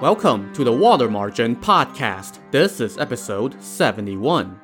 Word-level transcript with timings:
Welcome 0.00 0.52
to 0.52 0.62
the 0.62 0.72
Water 0.72 1.10
Margin 1.10 1.56
Podcast. 1.56 2.38
This 2.52 2.78
is 2.78 2.98
episode 2.98 3.60
71. 3.60 4.60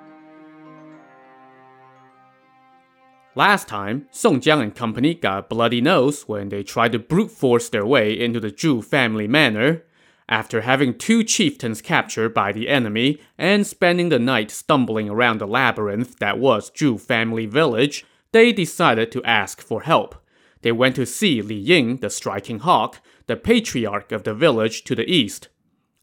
Last 3.34 3.66
time, 3.66 4.06
Song 4.12 4.38
Jiang 4.40 4.62
and 4.62 4.72
company 4.72 5.12
got 5.12 5.38
a 5.40 5.42
bloody 5.42 5.80
nose 5.80 6.28
when 6.28 6.50
they 6.50 6.62
tried 6.62 6.92
to 6.92 7.00
brute 7.00 7.32
force 7.32 7.68
their 7.68 7.84
way 7.84 8.16
into 8.16 8.38
the 8.38 8.52
Zhu 8.52 8.84
family 8.84 9.26
manor. 9.26 9.82
After 10.28 10.60
having 10.60 10.96
two 10.96 11.24
chieftains 11.24 11.82
captured 11.82 12.32
by 12.32 12.52
the 12.52 12.68
enemy 12.68 13.20
and 13.36 13.66
spending 13.66 14.10
the 14.10 14.20
night 14.20 14.52
stumbling 14.52 15.10
around 15.10 15.40
the 15.40 15.48
labyrinth 15.48 16.20
that 16.20 16.38
was 16.38 16.70
Zhu 16.70 17.00
family 17.00 17.46
village, 17.46 18.04
they 18.30 18.52
decided 18.52 19.10
to 19.10 19.24
ask 19.24 19.60
for 19.60 19.82
help. 19.82 20.14
They 20.62 20.70
went 20.70 20.94
to 20.94 21.04
see 21.04 21.42
Li 21.42 21.56
Ying, 21.56 21.96
the 21.96 22.08
striking 22.08 22.60
hawk, 22.60 23.02
the 23.26 23.36
patriarch 23.36 24.12
of 24.12 24.24
the 24.24 24.34
village 24.34 24.84
to 24.84 24.94
the 24.94 25.10
east. 25.10 25.48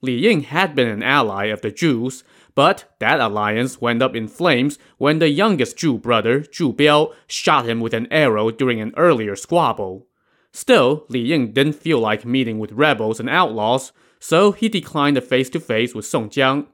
Li 0.02 0.18
Ying 0.18 0.42
had 0.42 0.76
been 0.76 0.88
an 0.88 1.04
ally 1.04 1.46
of 1.46 1.62
the 1.62 1.72
Zhus, 1.72 2.24
but 2.56 2.96
that 3.00 3.20
alliance 3.20 3.80
went 3.80 4.02
up 4.02 4.16
in 4.16 4.28
flames 4.28 4.80
when 4.98 5.20
the 5.20 5.30
youngest 5.30 5.78
Zhu 5.78 6.02
brother, 6.02 6.42
Zhu 6.42 6.76
Biao, 6.76 7.14
shot 7.28 7.68
him 7.68 7.80
with 7.80 7.94
an 7.94 8.08
arrow 8.12 8.50
during 8.52 8.82
an 8.82 8.94
earlier 8.98 9.36
squabble. 9.36 10.08
Still, 10.52 11.06
Li 11.08 11.20
Ying 11.20 11.54
didn't 11.54 11.74
feel 11.74 12.00
like 12.00 12.26
meeting 12.26 12.60
with 12.60 12.72
rebels 12.72 13.20
and 13.20 13.30
outlaws, 13.30 13.92
so 14.20 14.52
he 14.52 14.68
declined 14.68 15.18
a 15.18 15.22
face 15.22 15.50
to 15.52 15.60
face 15.60 15.96
with 15.96 16.06
Song 16.06 16.30
Jiang. 16.30 16.68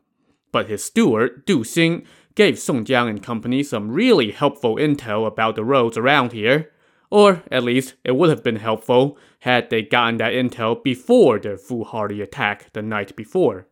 But 0.52 0.70
his 0.70 0.84
steward, 0.84 1.46
Du 1.46 1.60
Xing, 1.60 2.06
gave 2.34 2.58
Song 2.58 2.86
Jiang 2.86 3.10
and 3.10 3.22
company 3.22 3.62
some 3.62 3.92
really 3.92 4.32
helpful 4.32 4.78
intel 4.78 5.28
about 5.28 5.56
the 5.56 5.66
roads 5.66 5.98
around 5.98 6.32
here. 6.32 6.72
Or, 7.10 7.44
at 7.50 7.64
least, 7.64 7.96
it 8.04 8.16
would 8.16 8.30
have 8.30 8.44
been 8.44 8.58
helpful 8.58 9.18
had 9.40 9.70
they 9.70 9.82
gotten 9.82 10.18
that 10.18 10.34
intel 10.34 10.84
before 10.84 11.40
their 11.40 11.58
foolhardy 11.58 12.22
attack 12.22 12.72
the 12.74 12.82
night 12.82 13.16
before. 13.16 13.68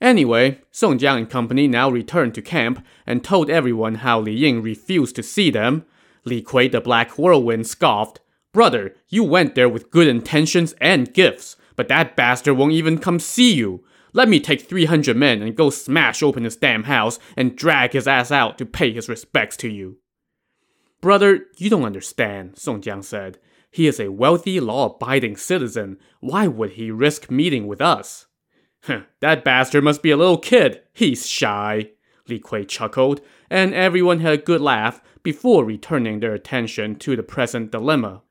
Anyway, 0.00 0.60
Song 0.70 0.98
Jiang 0.98 1.16
and 1.18 1.30
company 1.30 1.66
now 1.66 1.88
returned 1.88 2.34
to 2.34 2.42
camp 2.42 2.84
and 3.06 3.24
told 3.24 3.48
everyone 3.48 3.96
how 3.96 4.20
Li 4.20 4.32
Ying 4.32 4.62
refused 4.62 5.16
to 5.16 5.22
see 5.22 5.50
them. 5.50 5.86
Li 6.24 6.42
Kui 6.42 6.68
the 6.68 6.80
Black 6.80 7.16
Whirlwind 7.16 7.66
scoffed, 7.66 8.20
Brother, 8.52 8.94
you 9.08 9.22
went 9.24 9.54
there 9.54 9.68
with 9.68 9.90
good 9.90 10.06
intentions 10.06 10.74
and 10.80 11.12
gifts, 11.12 11.56
but 11.76 11.88
that 11.88 12.16
bastard 12.16 12.56
won't 12.56 12.72
even 12.72 12.98
come 12.98 13.20
see 13.20 13.54
you. 13.54 13.84
Let 14.12 14.28
me 14.28 14.40
take 14.40 14.62
300 14.62 15.16
men 15.16 15.42
and 15.42 15.54
go 15.54 15.70
smash 15.70 16.22
open 16.22 16.44
his 16.44 16.56
damn 16.56 16.84
house 16.84 17.18
and 17.36 17.56
drag 17.56 17.92
his 17.92 18.08
ass 18.08 18.30
out 18.30 18.56
to 18.58 18.66
pay 18.66 18.92
his 18.92 19.08
respects 19.08 19.56
to 19.58 19.68
you. 19.68 19.98
Brother, 21.06 21.46
you 21.56 21.70
don't 21.70 21.84
understand, 21.84 22.58
Song 22.58 22.82
Jiang 22.82 23.04
said. 23.04 23.38
He 23.70 23.86
is 23.86 24.00
a 24.00 24.10
wealthy, 24.10 24.58
law 24.58 24.86
abiding 24.86 25.36
citizen. 25.36 25.98
Why 26.18 26.48
would 26.48 26.70
he 26.70 26.90
risk 26.90 27.30
meeting 27.30 27.68
with 27.68 27.80
us? 27.80 28.26
that 29.20 29.44
bastard 29.44 29.84
must 29.84 30.02
be 30.02 30.10
a 30.10 30.16
little 30.16 30.36
kid. 30.36 30.80
He's 30.92 31.24
shy. 31.24 31.90
Li 32.26 32.40
Kui 32.40 32.64
chuckled, 32.64 33.20
and 33.48 33.72
everyone 33.72 34.18
had 34.18 34.32
a 34.32 34.36
good 34.36 34.60
laugh 34.60 35.00
before 35.22 35.64
returning 35.64 36.18
their 36.18 36.34
attention 36.34 36.96
to 36.96 37.14
the 37.14 37.22
present 37.22 37.70
dilemma. 37.70 38.22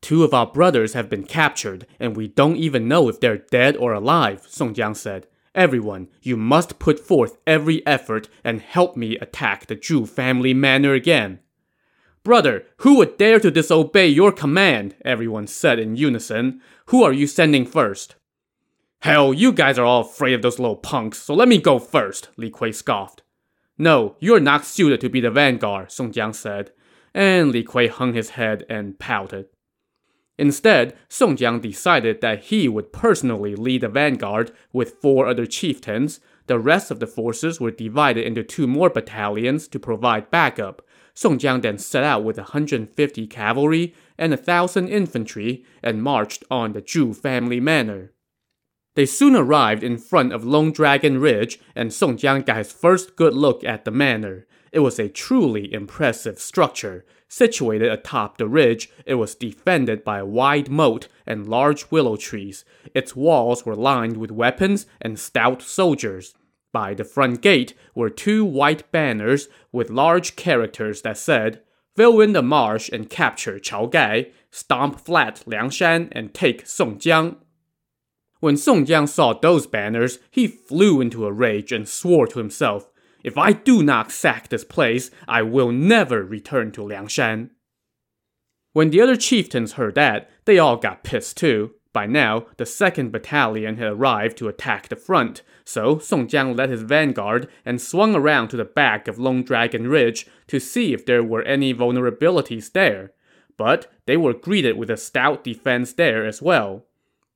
Two 0.00 0.22
of 0.22 0.32
our 0.32 0.46
brothers 0.46 0.92
have 0.92 1.10
been 1.10 1.24
captured, 1.24 1.84
and 1.98 2.16
we 2.16 2.28
don't 2.28 2.58
even 2.58 2.86
know 2.86 3.08
if 3.08 3.18
they're 3.18 3.38
dead 3.38 3.76
or 3.76 3.92
alive, 3.92 4.46
Song 4.46 4.72
Jiang 4.72 4.94
said. 4.94 5.26
Everyone, 5.52 6.06
you 6.22 6.36
must 6.36 6.78
put 6.78 7.00
forth 7.00 7.38
every 7.44 7.84
effort 7.84 8.28
and 8.44 8.60
help 8.60 8.96
me 8.96 9.16
attack 9.16 9.66
the 9.66 9.74
Zhu 9.74 10.08
family 10.08 10.54
manor 10.54 10.94
again. 10.94 11.40
Brother, 12.28 12.66
who 12.80 12.96
would 12.96 13.16
dare 13.16 13.40
to 13.40 13.50
disobey 13.50 14.06
your 14.08 14.32
command? 14.32 14.94
Everyone 15.02 15.46
said 15.46 15.78
in 15.78 15.96
unison. 15.96 16.60
Who 16.88 17.02
are 17.02 17.12
you 17.14 17.26
sending 17.26 17.64
first? 17.64 18.16
Hell, 19.00 19.32
you 19.32 19.50
guys 19.50 19.78
are 19.78 19.86
all 19.86 20.02
afraid 20.02 20.34
of 20.34 20.42
those 20.42 20.58
little 20.58 20.76
punks, 20.76 21.16
so 21.16 21.32
let 21.32 21.48
me 21.48 21.56
go 21.56 21.78
first, 21.78 22.28
Li 22.36 22.50
Kui 22.50 22.70
scoffed. 22.70 23.22
No, 23.78 24.14
you're 24.20 24.40
not 24.40 24.66
suited 24.66 25.00
to 25.00 25.08
be 25.08 25.22
the 25.22 25.30
vanguard, 25.30 25.90
Song 25.90 26.12
Jiang 26.12 26.34
said, 26.34 26.70
and 27.14 27.50
Li 27.50 27.64
Kui 27.64 27.86
hung 27.86 28.12
his 28.12 28.28
head 28.28 28.66
and 28.68 28.98
pouted. 28.98 29.46
Instead, 30.36 30.94
Song 31.08 31.34
Jiang 31.34 31.62
decided 31.62 32.20
that 32.20 32.44
he 32.44 32.68
would 32.68 32.92
personally 32.92 33.56
lead 33.56 33.80
the 33.80 33.88
vanguard 33.88 34.52
with 34.70 35.00
four 35.00 35.26
other 35.26 35.46
chieftains. 35.46 36.20
The 36.46 36.58
rest 36.58 36.90
of 36.90 37.00
the 37.00 37.06
forces 37.06 37.58
were 37.58 37.70
divided 37.70 38.26
into 38.26 38.44
two 38.44 38.66
more 38.66 38.90
battalions 38.90 39.66
to 39.68 39.80
provide 39.80 40.30
backup. 40.30 40.82
Song 41.18 41.36
Jiang 41.36 41.62
then 41.62 41.78
set 41.78 42.04
out 42.04 42.22
with 42.22 42.36
150 42.36 43.26
cavalry 43.26 43.92
and 44.16 44.30
1,000 44.30 44.86
infantry 44.86 45.64
and 45.82 46.00
marched 46.00 46.44
on 46.48 46.74
the 46.74 46.80
Zhu 46.80 47.12
family 47.12 47.58
manor. 47.58 48.12
They 48.94 49.04
soon 49.04 49.34
arrived 49.34 49.82
in 49.82 49.98
front 49.98 50.32
of 50.32 50.44
Long 50.44 50.70
Dragon 50.70 51.18
Ridge, 51.18 51.58
and 51.74 51.92
Song 51.92 52.16
Jiang 52.16 52.46
got 52.46 52.58
his 52.58 52.70
first 52.70 53.16
good 53.16 53.34
look 53.34 53.64
at 53.64 53.84
the 53.84 53.90
manor. 53.90 54.46
It 54.70 54.78
was 54.78 55.00
a 55.00 55.08
truly 55.08 55.72
impressive 55.74 56.38
structure. 56.38 57.04
Situated 57.26 57.90
atop 57.90 58.38
the 58.38 58.46
ridge, 58.46 58.88
it 59.04 59.14
was 59.14 59.34
defended 59.34 60.04
by 60.04 60.20
a 60.20 60.24
wide 60.24 60.70
moat 60.70 61.08
and 61.26 61.48
large 61.48 61.90
willow 61.90 62.14
trees. 62.14 62.64
Its 62.94 63.16
walls 63.16 63.66
were 63.66 63.74
lined 63.74 64.18
with 64.18 64.30
weapons 64.30 64.86
and 65.00 65.18
stout 65.18 65.62
soldiers. 65.62 66.36
By 66.78 66.94
the 66.94 67.02
front 67.02 67.42
gate 67.42 67.74
were 67.96 68.08
two 68.08 68.44
white 68.44 68.92
banners 68.92 69.48
with 69.72 69.90
large 69.90 70.36
characters 70.36 71.02
that 71.02 71.18
said, 71.18 71.60
Fill 71.96 72.20
in 72.20 72.34
the 72.34 72.40
marsh 72.40 72.88
and 72.88 73.10
capture 73.10 73.58
Chao 73.58 73.86
Gai, 73.86 74.30
stomp 74.52 75.00
flat 75.00 75.42
Liangshan 75.44 76.08
and 76.12 76.32
take 76.32 76.66
Songjiang. 76.66 77.38
When 78.38 78.56
Song 78.56 78.86
Jiang 78.86 79.08
saw 79.08 79.32
those 79.32 79.66
banners, 79.66 80.20
he 80.30 80.46
flew 80.46 81.00
into 81.00 81.26
a 81.26 81.32
rage 81.32 81.72
and 81.72 81.88
swore 81.88 82.28
to 82.28 82.38
himself, 82.38 82.88
if 83.24 83.36
I 83.36 83.54
do 83.54 83.82
not 83.82 84.12
sack 84.12 84.48
this 84.48 84.62
place, 84.62 85.10
I 85.26 85.42
will 85.42 85.72
never 85.72 86.22
return 86.22 86.70
to 86.72 86.82
Liangshan. 86.82 87.50
When 88.72 88.90
the 88.90 89.00
other 89.00 89.16
chieftains 89.16 89.72
heard 89.72 89.96
that, 89.96 90.30
they 90.44 90.60
all 90.60 90.76
got 90.76 91.02
pissed 91.02 91.38
too. 91.38 91.72
By 91.92 92.06
now, 92.06 92.46
the 92.58 92.66
second 92.66 93.10
battalion 93.10 93.78
had 93.78 93.88
arrived 93.88 94.38
to 94.38 94.46
attack 94.46 94.88
the 94.88 94.94
front, 94.94 95.42
so 95.68 95.98
Song 95.98 96.26
Jiang 96.26 96.56
led 96.56 96.70
his 96.70 96.80
vanguard 96.80 97.46
and 97.62 97.78
swung 97.78 98.14
around 98.14 98.48
to 98.48 98.56
the 98.56 98.64
back 98.64 99.06
of 99.06 99.18
Long 99.18 99.42
Dragon 99.42 99.86
Ridge 99.86 100.26
to 100.46 100.58
see 100.58 100.94
if 100.94 101.04
there 101.04 101.22
were 101.22 101.42
any 101.42 101.74
vulnerabilities 101.74 102.72
there. 102.72 103.12
But 103.58 103.92
they 104.06 104.16
were 104.16 104.32
greeted 104.32 104.78
with 104.78 104.88
a 104.88 104.96
stout 104.96 105.44
defense 105.44 105.92
there 105.92 106.24
as 106.24 106.40
well. 106.40 106.86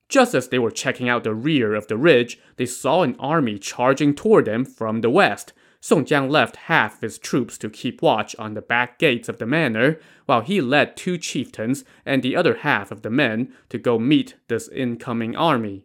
Just 0.08 0.34
as 0.34 0.48
they 0.48 0.58
were 0.58 0.70
checking 0.70 1.10
out 1.10 1.24
the 1.24 1.34
rear 1.34 1.74
of 1.74 1.88
the 1.88 1.98
ridge, 1.98 2.40
they 2.56 2.64
saw 2.64 3.02
an 3.02 3.16
army 3.18 3.58
charging 3.58 4.14
toward 4.14 4.46
them 4.46 4.64
from 4.64 5.02
the 5.02 5.10
west, 5.10 5.52
Song 5.84 6.06
Jiang 6.06 6.30
left 6.30 6.56
half 6.56 7.02
his 7.02 7.18
troops 7.18 7.58
to 7.58 7.68
keep 7.68 8.00
watch 8.00 8.34
on 8.38 8.54
the 8.54 8.62
back 8.62 8.98
gates 8.98 9.28
of 9.28 9.38
the 9.38 9.46
manor, 9.46 9.98
while 10.24 10.40
he 10.40 10.62
led 10.62 10.96
two 10.96 11.18
chieftains 11.18 11.84
and 12.06 12.22
the 12.22 12.36
other 12.36 12.54
half 12.58 12.90
of 12.90 13.02
the 13.02 13.10
men 13.10 13.52
to 13.68 13.78
go 13.78 13.98
meet 13.98 14.36
this 14.48 14.68
incoming 14.68 15.36
army. 15.36 15.84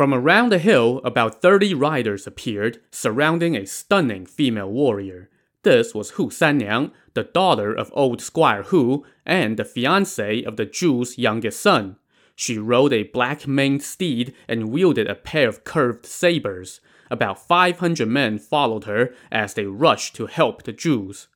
From 0.00 0.14
around 0.14 0.50
the 0.50 0.58
hill, 0.58 1.02
about 1.04 1.42
30 1.42 1.74
riders 1.74 2.26
appeared, 2.26 2.80
surrounding 2.90 3.54
a 3.54 3.66
stunning 3.66 4.24
female 4.24 4.70
warrior. 4.70 5.28
This 5.62 5.94
was 5.94 6.12
Hu 6.12 6.30
Sanniang, 6.30 6.92
the 7.12 7.24
daughter 7.24 7.74
of 7.74 7.92
old 7.92 8.22
Squire 8.22 8.62
Hu 8.62 9.04
and 9.26 9.58
the 9.58 9.62
fiancée 9.62 10.42
of 10.46 10.56
the 10.56 10.64
Zhu's 10.64 11.18
youngest 11.18 11.60
son. 11.60 11.96
She 12.34 12.56
rode 12.56 12.94
a 12.94 13.02
black 13.02 13.46
maned 13.46 13.82
steed 13.82 14.32
and 14.48 14.70
wielded 14.70 15.06
a 15.06 15.14
pair 15.14 15.50
of 15.50 15.64
curved 15.64 16.06
sabers. 16.06 16.80
About 17.10 17.46
500 17.46 18.08
men 18.08 18.38
followed 18.38 18.84
her 18.84 19.12
as 19.30 19.52
they 19.52 19.66
rushed 19.66 20.16
to 20.16 20.28
help 20.28 20.62
the 20.62 20.72
Zhus. 20.72 21.26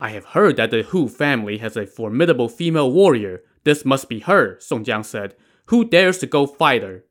I 0.00 0.08
have 0.12 0.32
heard 0.32 0.56
that 0.56 0.70
the 0.70 0.84
Hu 0.84 1.06
family 1.06 1.58
has 1.58 1.76
a 1.76 1.86
formidable 1.86 2.48
female 2.48 2.90
warrior. 2.90 3.42
This 3.64 3.84
must 3.84 4.08
be 4.08 4.20
her, 4.20 4.58
Song 4.58 4.86
Jiang 4.86 5.04
said. 5.04 5.34
Who 5.66 5.84
dares 5.84 6.16
to 6.20 6.26
go 6.26 6.46
fight 6.46 6.82
her? 6.82 7.04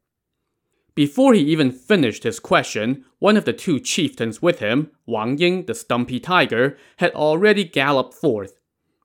Before 0.96 1.34
he 1.34 1.42
even 1.42 1.72
finished 1.72 2.24
his 2.24 2.40
question, 2.40 3.06
one 3.18 3.36
of 3.36 3.46
the 3.46 3.54
two 3.54 3.80
chieftains 3.80 4.42
with 4.42 4.60
him, 4.60 4.92
Wang 5.08 5.38
Ying 5.40 5.66
the 5.66 5.74
stumpy 5.74 6.20
tiger, 6.20 6.78
had 6.98 7.12
already 7.14 7.64
galloped 7.64 8.14
forth. 8.14 8.60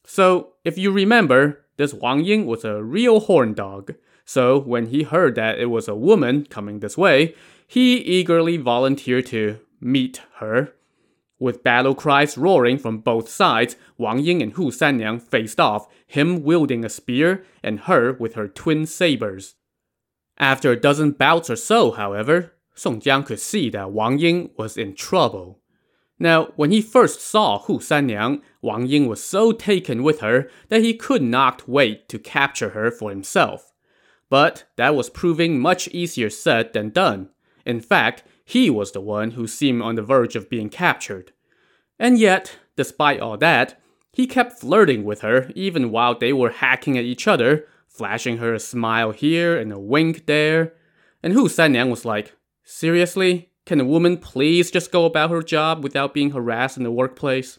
So, 0.05 0.55
if 0.65 0.77
you 0.77 0.91
remember, 0.91 1.65
this 1.79 1.95
Wang 1.95 2.25
Ying 2.25 2.45
was 2.45 2.65
a 2.65 2.83
real 2.83 3.21
horn 3.21 3.55
dog. 3.55 3.95
So, 4.27 4.59
when 4.59 4.87
he 4.87 5.05
heard 5.05 5.35
that 5.37 5.59
it 5.59 5.67
was 5.67 5.89
a 5.89 5.95
woman 5.95 6.45
coming 6.45 6.81
this 6.81 6.99
way, 6.99 7.35
he 7.67 7.97
eagerly 7.97 8.59
volunteered 8.59 9.27
to 9.27 9.59
meet 9.81 10.21
her. 10.37 10.75
With 11.39 11.63
battle 11.63 11.95
cries 11.95 12.37
roaring 12.37 12.79
from 12.79 12.99
both 12.99 13.29
sides, 13.29 13.77
Wang 13.97 14.19
Ying 14.19 14.43
and 14.43 14.53
Hu 14.53 14.71
Sanniang 14.71 15.21
faced 15.21 15.61
off, 15.61 15.87
him 16.07 16.43
wielding 16.43 16.85
a 16.85 16.89
spear 16.89 17.45
and 17.63 17.81
her 17.81 18.13
with 18.15 18.35
her 18.35 18.49
twin 18.49 18.85
sabers. 18.87 19.55
After 20.39 20.71
a 20.71 20.81
dozen 20.81 21.13
bouts 21.13 21.51
or 21.51 21.57
so, 21.57 21.91
however, 21.91 22.53
Song 22.75 23.01
Jiang 23.01 23.27
could 23.27 23.41
see 23.41 23.71
that 23.71 23.91
Wang 23.91 24.19
Ying 24.19 24.51
was 24.57 24.77
in 24.77 24.95
trouble. 24.95 25.61
Now, 26.21 26.53
when 26.57 26.71
he 26.71 26.81
first 26.81 27.21
saw 27.21 27.59
Hu 27.61 27.81
Sanniang, 27.81 28.43
Wang 28.63 28.87
Ying 28.87 29.07
was 29.07 29.23
so 29.23 29.53
taken 29.53 30.03
with 30.03 30.21
her 30.21 30.49
that 30.69 30.83
he 30.83 30.95
could 30.95 31.23
not 31.23 31.69
wait 31.69 32.09
to 32.09 32.19
capture 32.19 32.71
her 32.71 32.91
for 32.91 33.11
himself. 33.11 33.73
But 34.31 34.65
that 34.77 34.95
was 34.95 35.11
proving 35.11 35.59
much 35.59 35.89
easier 35.89 36.31
said 36.31 36.73
than 36.73 36.91
done. 36.91 37.31
In 37.65 37.81
fact, 37.81 38.25
he 38.45 38.71
was 38.71 38.93
the 38.93 39.01
one 39.01 39.33
who 39.33 39.47
seemed 39.47 39.83
on 39.83 39.95
the 39.95 40.03
verge 40.03 40.37
of 40.37 40.51
being 40.51 40.71
captured. 40.71 41.33
And 41.99 42.19
yet, 42.19 42.59
despite 42.77 43.21
all 43.21 43.37
that, 43.39 43.81
he 44.13 44.27
kept 44.27 44.59
flirting 44.59 45.05
with 45.05 45.21
her 45.21 45.51
even 45.55 45.91
while 45.91 46.19
they 46.19 46.33
were 46.33 46.51
hacking 46.51 46.97
at 46.97 47.05
each 47.05 47.29
other, 47.29 47.67
flashing 47.99 48.39
her 48.39 48.55
a 48.55 48.61
smile 48.61 49.11
here 49.11 49.59
and 49.59 49.73
a 49.73 49.79
wink 49.79 50.27
there. 50.27 50.73
And 51.23 51.33
Hu 51.33 51.49
Sanniang 51.49 51.91
was 51.91 52.05
like, 52.05 52.35
Seriously? 52.63 53.51
Can 53.67 53.81
a 53.81 53.85
woman 53.85 54.17
please 54.17 54.71
just 54.71 54.91
go 54.91 55.05
about 55.05 55.31
her 55.31 55.43
job 55.43 55.83
without 55.83 56.15
being 56.15 56.31
harassed 56.31 56.79
in 56.79 56.85
the 56.85 56.91
workplace? 56.91 57.59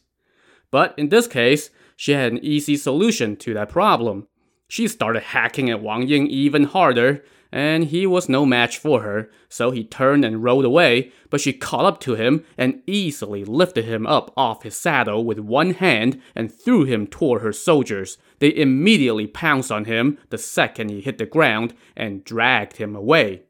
But 0.72 0.96
in 0.98 1.10
this 1.10 1.28
case, 1.28 1.70
she 1.96 2.14
had 2.14 2.32
an 2.32 2.44
easy 2.44 2.78
solution 2.78 3.36
to 3.38 3.54
that 3.54 3.70
problem. 3.70 4.28
She 4.68 4.88
started 4.88 5.22
hacking 5.22 5.70
at 5.70 5.84
Wang 5.84 6.08
Ying 6.08 6.28
even 6.28 6.64
harder, 6.64 7.24
and 7.52 7.86
he 7.86 8.06
was 8.06 8.30
no 8.30 8.46
match 8.46 8.78
for 8.78 9.02
her, 9.02 9.30
so 9.48 9.72
he 9.72 9.84
turned 9.84 10.24
and 10.24 10.44
rode 10.44 10.66
away, 10.66 11.12
but 11.30 11.42
she 11.42 11.52
caught 11.52 11.86
up 11.86 12.00
to 12.00 12.16
him 12.16 12.46
and 12.58 12.82
easily 12.86 13.44
lifted 13.44 13.86
him 13.86 14.06
up 14.06 14.32
off 14.38 14.64
his 14.64 14.76
saddle 14.76 15.26
with 15.26 15.40
one 15.40 15.74
hand 15.74 16.22
and 16.36 16.54
threw 16.54 16.84
him 16.84 17.08
toward 17.08 17.42
her 17.42 17.54
soldiers. 17.54 18.18
They 18.38 18.56
immediately 18.56 19.26
pounced 19.26 19.72
on 19.72 19.86
him 19.86 20.20
the 20.30 20.38
second 20.38 20.90
he 20.90 21.02
hit 21.02 21.18
the 21.18 21.26
ground 21.26 21.74
and 21.96 22.24
dragged 22.24 22.78
him 22.78 22.96
away. 22.96 23.44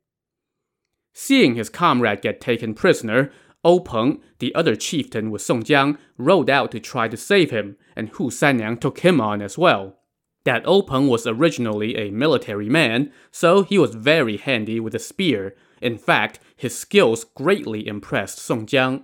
Seeing 1.14 1.56
his 1.56 1.70
comrade 1.70 2.22
get 2.22 2.40
taken 2.40 2.74
prisoner, 2.74 3.32
Ou 3.68 3.82
Peng, 3.82 4.22
the 4.38 4.56
other 4.56 4.78
chieftain 4.78 5.30
with 5.30 5.42
Song 5.42 5.64
Jiang, 5.64 5.98
rode 6.18 6.50
out 6.50 6.72
to 6.72 6.80
try 6.80 7.10
to 7.10 7.18
save 7.18 7.52
him, 7.52 7.76
and 7.94 8.08
Hu 8.10 8.32
Sanniang 8.32 8.78
took 8.78 9.00
him 9.00 9.20
on 9.20 9.42
as 9.42 9.58
well 9.58 9.99
that 10.44 10.64
oh 10.66 10.82
Peng 10.82 11.08
was 11.08 11.28
originally 11.28 11.96
a 11.96 12.12
military 12.12 12.70
man, 12.70 13.12
so 13.32 13.64
he 13.64 13.78
was 13.78 13.96
very 13.96 14.38
handy 14.38 14.80
with 14.80 14.96
a 14.96 15.00
spear. 15.00 15.56
In 15.82 15.98
fact, 15.98 16.40
his 16.56 16.78
skills 16.78 17.24
greatly 17.24 17.88
impressed 17.88 18.40
Song 18.40 18.66
Jiang. 18.66 19.04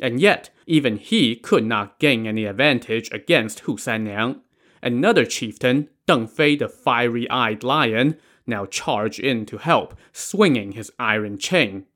And 0.00 0.20
yet, 0.20 0.50
even 0.66 0.96
he 0.96 1.36
could 1.36 1.64
not 1.64 1.98
gain 1.98 2.26
any 2.26 2.44
advantage 2.44 3.10
against 3.12 3.60
Hu 3.60 3.76
Sanniang. 3.78 4.40
Another 4.82 5.24
chieftain, 5.24 5.88
Deng 6.08 6.28
Fei 6.28 6.56
the 6.56 6.68
fiery-eyed 6.68 7.62
lion, 7.62 8.16
now 8.46 8.66
charged 8.66 9.20
in 9.20 9.46
to 9.46 9.58
help, 9.58 9.94
swinging 10.12 10.72
his 10.72 10.90
iron 10.98 11.38
chain. 11.38 11.86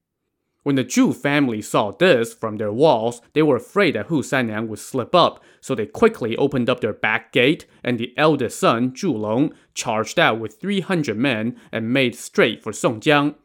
When 0.66 0.74
the 0.74 0.84
Zhu 0.84 1.14
family 1.14 1.62
saw 1.62 1.92
this 1.92 2.34
from 2.34 2.56
their 2.56 2.72
walls, 2.72 3.22
they 3.34 3.42
were 3.42 3.54
afraid 3.54 3.94
that 3.94 4.06
Hu 4.06 4.20
Sanniang 4.20 4.66
would 4.66 4.80
slip 4.80 5.14
up, 5.14 5.40
so 5.60 5.76
they 5.76 5.86
quickly 5.86 6.36
opened 6.36 6.68
up 6.68 6.80
their 6.80 6.92
back 6.92 7.30
gate, 7.30 7.66
and 7.84 8.00
the 8.00 8.12
eldest 8.16 8.58
son, 8.58 8.90
Zhu 8.90 9.16
Long, 9.16 9.54
charged 9.74 10.18
out 10.18 10.40
with 10.40 10.60
300 10.60 11.16
men 11.16 11.56
and 11.70 11.92
made 11.92 12.16
straight 12.16 12.64
for 12.64 12.72
Songjiang. 12.72 13.36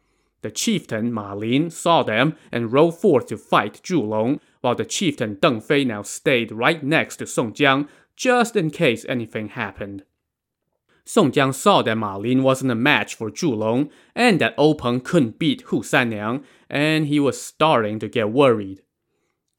The 0.41 0.50
chieftain 0.50 1.13
Ma 1.13 1.35
Lin 1.35 1.69
saw 1.69 2.01
them 2.01 2.38
and 2.51 2.73
rode 2.73 3.00
forth 3.00 3.27
to 3.27 3.38
fight 3.38 3.81
Zhu 3.83 4.03
Long, 4.03 4.39
while 4.62 4.74
the 4.74 4.83
chieftain 4.83 5.35
Deng 5.35 5.62
Fei 5.62 5.85
now 5.85 6.01
stayed 6.01 6.51
right 6.51 6.81
next 6.81 7.17
to 7.17 7.25
Songjiang, 7.25 7.88
just 8.15 8.56
in 8.56 8.71
case 8.71 9.06
anything 9.07 9.50
happened. 9.50 10.06
Song 11.06 11.31
Jiang 11.31 11.53
saw 11.53 11.81
that 11.81 11.98
Ma 11.98 12.15
Lin 12.15 12.44
wasn't 12.44 12.71
a 12.71 12.75
match 12.75 13.15
for 13.15 13.31
Zhu 13.31 13.56
Long, 13.56 13.89
and 14.15 14.39
that 14.39 14.56
Ou 14.59 14.75
Peng 14.75 15.01
couldn't 15.01 15.39
beat 15.39 15.62
Hu 15.62 15.83
Sanniang, 15.83 16.44
and 16.69 17.07
he 17.07 17.19
was 17.19 17.42
starting 17.42 18.00
to 18.00 18.07
get 18.07 18.31
worried. 18.31 18.81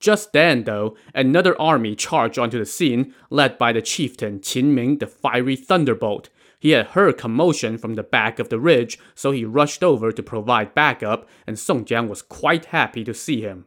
Just 0.01 0.33
then, 0.33 0.65
though, 0.65 0.97
another 1.15 1.61
army 1.61 1.95
charged 1.95 2.39
onto 2.39 2.59
the 2.59 2.67
scene, 2.67 3.15
led 3.31 3.57
by 3.57 3.73
the 3.73 3.83
chieftain 3.83 4.41
Qin 4.41 4.75
Ming 4.75 4.99
the 4.99 5.07
Fiery 5.07 5.57
Thunderbolt. 5.57 6.29
He 6.59 6.71
had 6.71 6.89
heard 6.89 7.19
commotion 7.19 7.79
from 7.79 7.95
the 7.95 8.03
back 8.03 8.39
of 8.39 8.49
the 8.49 8.59
ridge, 8.59 8.99
so 9.15 9.31
he 9.31 9.45
rushed 9.45 9.83
over 9.83 10.13
to 10.13 10.23
provide 10.23 10.75
backup, 10.75 11.29
and 11.47 11.59
Song 11.59 11.85
Jiang 11.85 12.09
was 12.09 12.23
quite 12.23 12.67
happy 12.67 13.05
to 13.05 13.15
see 13.15 13.41
him. 13.41 13.67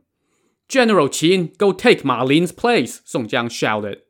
General 0.68 1.08
Qin, 1.08 1.58
go 1.58 1.72
take 1.72 2.04
Ma 2.04 2.24
Lin's 2.24 2.52
place, 2.52 3.02
Song 3.06 3.28
Jiang 3.28 3.52
shouted. 3.52 4.02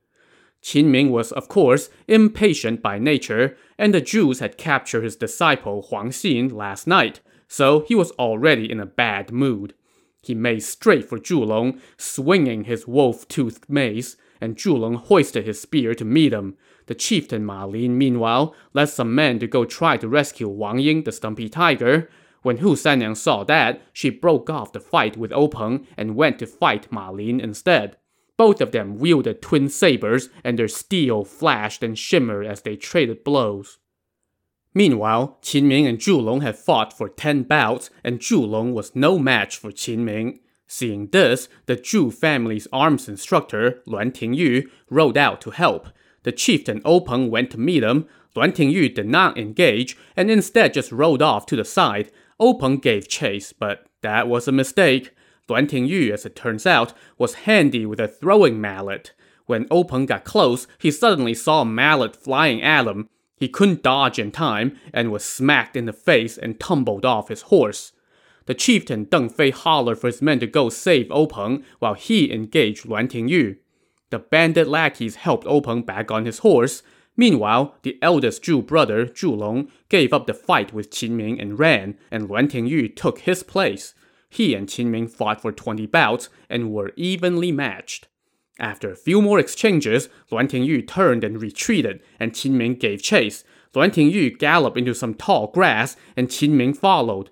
Qin 0.66 0.86
Ming 0.86 1.12
was, 1.12 1.32
of 1.32 1.48
course, 1.48 1.92
impatient 2.08 2.82
by 2.82 2.98
nature, 2.98 3.56
and 3.78 3.94
the 3.94 4.02
Zhus 4.02 4.40
had 4.40 4.58
captured 4.58 5.04
his 5.04 5.16
disciple 5.16 5.84
Huang 5.84 6.10
Xin 6.10 6.52
last 6.52 6.88
night, 6.88 7.20
so 7.48 7.82
he 7.82 7.94
was 7.94 8.10
already 8.14 8.72
in 8.72 8.80
a 8.80 8.86
bad 8.88 9.32
mood. 9.32 9.76
He 10.24 10.34
made 10.34 10.64
straight 10.64 11.08
for 11.08 11.20
Zhulong, 11.20 11.80
swinging 11.98 12.64
his 12.64 12.88
wolf-toothed 12.88 13.70
mace, 13.70 14.18
and 14.42 14.58
Zhulong 14.58 14.96
hoisted 14.96 15.46
his 15.46 15.62
spear 15.62 15.94
to 15.94 16.04
meet 16.04 16.34
him. 16.34 16.58
The 16.88 16.96
chieftain 16.96 17.46
Ma 17.46 17.66
Lin, 17.66 17.96
meanwhile, 17.96 18.56
led 18.74 18.90
some 18.90 19.14
men 19.14 19.38
to 19.40 19.48
go 19.48 19.66
try 19.66 19.98
to 19.98 20.08
rescue 20.08 20.50
Wang 20.50 20.80
Ying, 20.80 21.04
the 21.04 21.12
stumpy 21.12 21.48
tiger. 21.48 22.10
When 22.42 22.58
Hu 22.58 22.76
Sanniang 22.76 23.14
saw 23.14 23.44
that, 23.44 23.84
she 23.94 24.10
broke 24.10 24.50
off 24.50 24.74
the 24.74 24.80
fight 24.80 25.16
with 25.16 25.32
Ou 25.32 25.48
Peng 25.48 25.86
and 25.96 26.16
went 26.16 26.40
to 26.40 26.48
fight 26.48 26.92
Ma 26.92 27.12
Lin 27.12 27.40
instead. 27.40 27.98
Both 28.38 28.60
of 28.62 28.72
them 28.72 28.98
wielded 28.98 29.42
twin 29.42 29.70
sabers, 29.70 30.30
and 30.44 30.60
their 30.60 30.68
steel 30.68 31.24
flashed 31.24 31.84
and 31.84 31.98
shimmered 31.98 32.46
as 32.46 32.62
they 32.62 32.76
traded 32.76 33.24
blows. 33.24 33.78
Meanwhile, 34.74 35.40
Qin 35.42 35.64
Ming 35.64 35.88
and 35.88 36.00
Zhu 36.00 36.22
Long 36.22 36.42
had 36.42 36.58
fought 36.58 36.92
for 36.92 37.08
ten 37.08 37.44
bouts, 37.44 37.90
and 38.04 38.20
Zhu 38.20 38.46
Long 38.46 38.74
was 38.74 38.96
no 38.96 39.18
match 39.18 39.56
for 39.58 39.72
Qin 39.72 40.00
Ming. 40.00 40.40
Seeing 40.68 41.08
this, 41.12 41.48
the 41.66 41.78
Zhu 41.78 42.14
family's 42.14 42.68
arms 42.74 43.08
instructor, 43.08 43.82
Luan 43.86 44.12
Tingyu, 44.12 44.70
rode 44.90 45.18
out 45.18 45.40
to 45.42 45.52
help. 45.52 45.88
The 46.24 46.32
chieftain 46.32 46.82
Ou 46.86 47.02
Peng 47.02 47.30
went 47.30 47.52
to 47.52 47.60
meet 47.60 47.84
him. 47.84 48.08
Luan 48.36 48.52
Tingyu 48.52 48.94
did 48.94 49.08
not 49.08 49.38
engage, 49.38 49.96
and 50.18 50.30
instead 50.30 50.74
just 50.74 50.92
rode 50.92 51.22
off 51.22 51.46
to 51.46 51.56
the 51.56 51.64
side. 51.64 52.12
Ou 52.42 52.58
Peng 52.58 52.78
gave 52.78 53.08
chase, 53.08 53.54
but 53.54 53.86
that 54.02 54.28
was 54.28 54.48
a 54.48 54.52
mistake. 54.52 55.12
Luan 55.48 55.68
Tingyu, 55.68 56.12
as 56.12 56.26
it 56.26 56.36
turns 56.36 56.66
out, 56.66 56.94
was 57.18 57.46
handy 57.46 57.86
with 57.86 58.00
a 58.00 58.08
throwing 58.08 58.60
mallet. 58.60 59.14
When 59.46 59.68
Ou 59.72 59.84
Peng 59.84 60.08
got 60.08 60.24
close, 60.24 60.66
he 60.80 60.90
suddenly 60.90 61.36
saw 61.36 61.62
a 61.62 61.66
mallet 61.66 62.16
flying 62.16 62.64
at 62.64 62.88
him. 62.88 63.10
He 63.38 63.48
couldn't 63.48 63.84
dodge 63.84 64.18
in 64.18 64.32
time 64.32 64.78
and 64.92 65.12
was 65.12 65.24
smacked 65.24 65.76
in 65.76 65.86
the 65.86 65.94
face 65.94 66.38
and 66.38 66.60
tumbled 66.60 67.06
off 67.06 67.28
his 67.28 67.44
horse. 67.44 67.92
The 68.48 68.54
chieftain 68.54 69.06
Deng 69.06 69.32
Fei 69.32 69.52
hollered 69.52 70.00
for 70.00 70.08
his 70.08 70.22
men 70.22 70.40
to 70.40 70.48
go 70.48 70.70
save 70.70 71.12
Ou 71.12 71.28
Peng 71.28 71.64
while 71.80 71.94
he 71.94 72.32
engaged 72.32 72.86
Luan 72.86 73.08
Tingyu. 73.08 73.58
The 74.10 74.20
bandit 74.20 74.68
lackeys 74.68 75.16
helped 75.16 75.46
Ou 75.46 75.62
Peng 75.62 75.84
back 75.84 76.10
on 76.10 76.26
his 76.26 76.40
horse. 76.40 76.82
Meanwhile, 77.18 77.76
the 77.84 77.98
eldest 78.02 78.44
Zhu 78.44 78.66
brother, 78.66 79.06
Zhu 79.06 79.36
Long, 79.36 79.72
gave 79.90 80.12
up 80.12 80.26
the 80.26 80.34
fight 80.34 80.74
with 80.74 80.90
Qin 80.90 81.12
Ming 81.12 81.40
and 81.40 81.60
ran, 81.60 81.98
and 82.10 82.28
Luan 82.28 82.48
Tingyu 82.48 82.96
took 82.96 83.20
his 83.20 83.44
place. 83.44 83.94
He 84.36 84.54
and 84.54 84.68
Qin 84.68 84.88
Ming 84.88 85.08
fought 85.08 85.40
for 85.40 85.54
20 85.54 85.86
bouts 85.86 86.28
and 86.50 86.74
were 86.74 86.92
evenly 86.98 87.54
matched. 87.54 88.10
After 88.60 88.92
a 88.92 88.96
few 88.98 89.22
more 89.22 89.40
exchanges, 89.40 90.10
Luan 90.30 90.50
Tingyu 90.50 90.86
turned 90.86 91.24
and 91.24 91.42
retreated, 91.42 92.02
and 92.20 92.34
Qin 92.34 92.52
Ming 92.52 92.76
gave 92.76 93.02
chase. 93.02 93.46
Luan 93.74 93.92
Tingyu 93.92 94.38
galloped 94.38 94.78
into 94.78 94.94
some 94.94 95.14
tall 95.14 95.48
grass, 95.48 95.96
and 96.18 96.28
Qin 96.28 96.50
Ming 96.50 96.74
followed. 96.74 97.30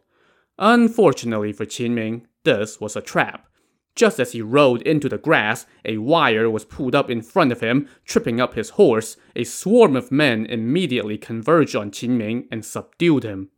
Unfortunately 0.58 1.52
for 1.52 1.66
Qin 1.66 1.92
Ming, 1.92 2.26
this 2.46 2.80
was 2.80 2.96
a 2.96 3.02
trap. 3.02 3.48
Just 3.96 4.18
as 4.18 4.32
he 4.32 4.42
rode 4.42 4.82
into 4.84 5.10
the 5.10 5.18
grass, 5.18 5.66
a 5.84 5.98
wire 5.98 6.50
was 6.50 6.64
pulled 6.64 6.96
up 6.96 7.10
in 7.10 7.22
front 7.22 7.52
of 7.52 7.60
him, 7.60 7.90
tripping 8.06 8.40
up 8.40 8.54
his 8.54 8.72
horse. 8.72 9.18
A 9.36 9.44
swarm 9.44 9.98
of 9.98 10.10
men 10.10 10.46
immediately 10.46 11.18
converged 11.18 11.76
on 11.76 11.92
Qin 11.92 12.12
Ming 12.12 12.48
and 12.50 12.64
subdued 12.64 13.24
him. 13.24 13.50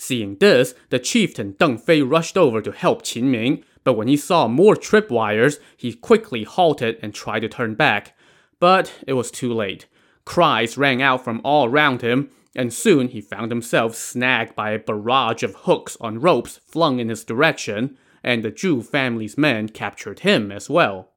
Seeing 0.00 0.36
this, 0.36 0.74
the 0.90 1.00
chieftain 1.00 1.54
Deng 1.54 1.78
Fei 1.80 2.02
rushed 2.02 2.38
over 2.38 2.62
to 2.62 2.70
help 2.70 3.02
Qin 3.02 3.24
Ming, 3.24 3.64
but 3.82 3.94
when 3.94 4.06
he 4.06 4.16
saw 4.16 4.46
more 4.46 4.76
tripwires, 4.76 5.58
he 5.76 5.92
quickly 5.92 6.44
halted 6.44 6.98
and 7.02 7.12
tried 7.12 7.40
to 7.40 7.48
turn 7.48 7.74
back. 7.74 8.16
But 8.60 8.94
it 9.08 9.14
was 9.14 9.32
too 9.32 9.52
late. 9.52 9.86
Cries 10.24 10.78
rang 10.78 11.02
out 11.02 11.24
from 11.24 11.40
all 11.42 11.66
around 11.66 12.02
him, 12.02 12.30
and 12.54 12.72
soon 12.72 13.08
he 13.08 13.20
found 13.20 13.50
himself 13.50 13.96
snagged 13.96 14.54
by 14.54 14.70
a 14.70 14.78
barrage 14.78 15.42
of 15.42 15.54
hooks 15.54 15.96
on 16.00 16.20
ropes 16.20 16.60
flung 16.64 17.00
in 17.00 17.08
his 17.08 17.24
direction, 17.24 17.98
and 18.22 18.44
the 18.44 18.52
Zhu 18.52 18.84
family's 18.84 19.36
men 19.36 19.68
captured 19.68 20.20
him 20.20 20.52
as 20.52 20.70
well. 20.70 21.12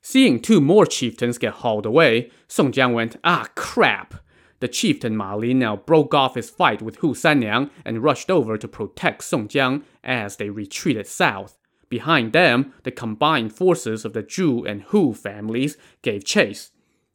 Seeing 0.00 0.40
two 0.40 0.60
more 0.60 0.86
chieftains 0.86 1.36
get 1.36 1.54
hauled 1.54 1.84
away, 1.84 2.30
Song 2.46 2.72
Jiang 2.72 2.94
went, 2.94 3.16
ah 3.24 3.48
crap! 3.54 4.14
The 4.60 4.68
chieftain 4.68 5.16
Ma 5.16 5.34
Lin 5.34 5.60
now 5.60 5.76
broke 5.76 6.14
off 6.14 6.34
his 6.34 6.50
fight 6.50 6.82
with 6.82 6.96
Hu 6.96 7.14
Sanniang 7.14 7.70
and 7.84 8.02
rushed 8.02 8.30
over 8.30 8.58
to 8.58 8.66
protect 8.68 9.24
Song 9.24 9.48
Jiang 9.48 9.84
as 10.02 10.36
they 10.36 10.50
retreated 10.50 11.06
south. 11.06 11.56
Behind 11.88 12.32
them, 12.32 12.74
the 12.82 12.90
combined 12.90 13.52
forces 13.52 14.04
of 14.04 14.12
the 14.12 14.22
Zhu 14.22 14.68
and 14.68 14.82
Hu 14.82 15.14
families 15.14 15.76
gave 16.02 16.24
chase. 16.24 16.70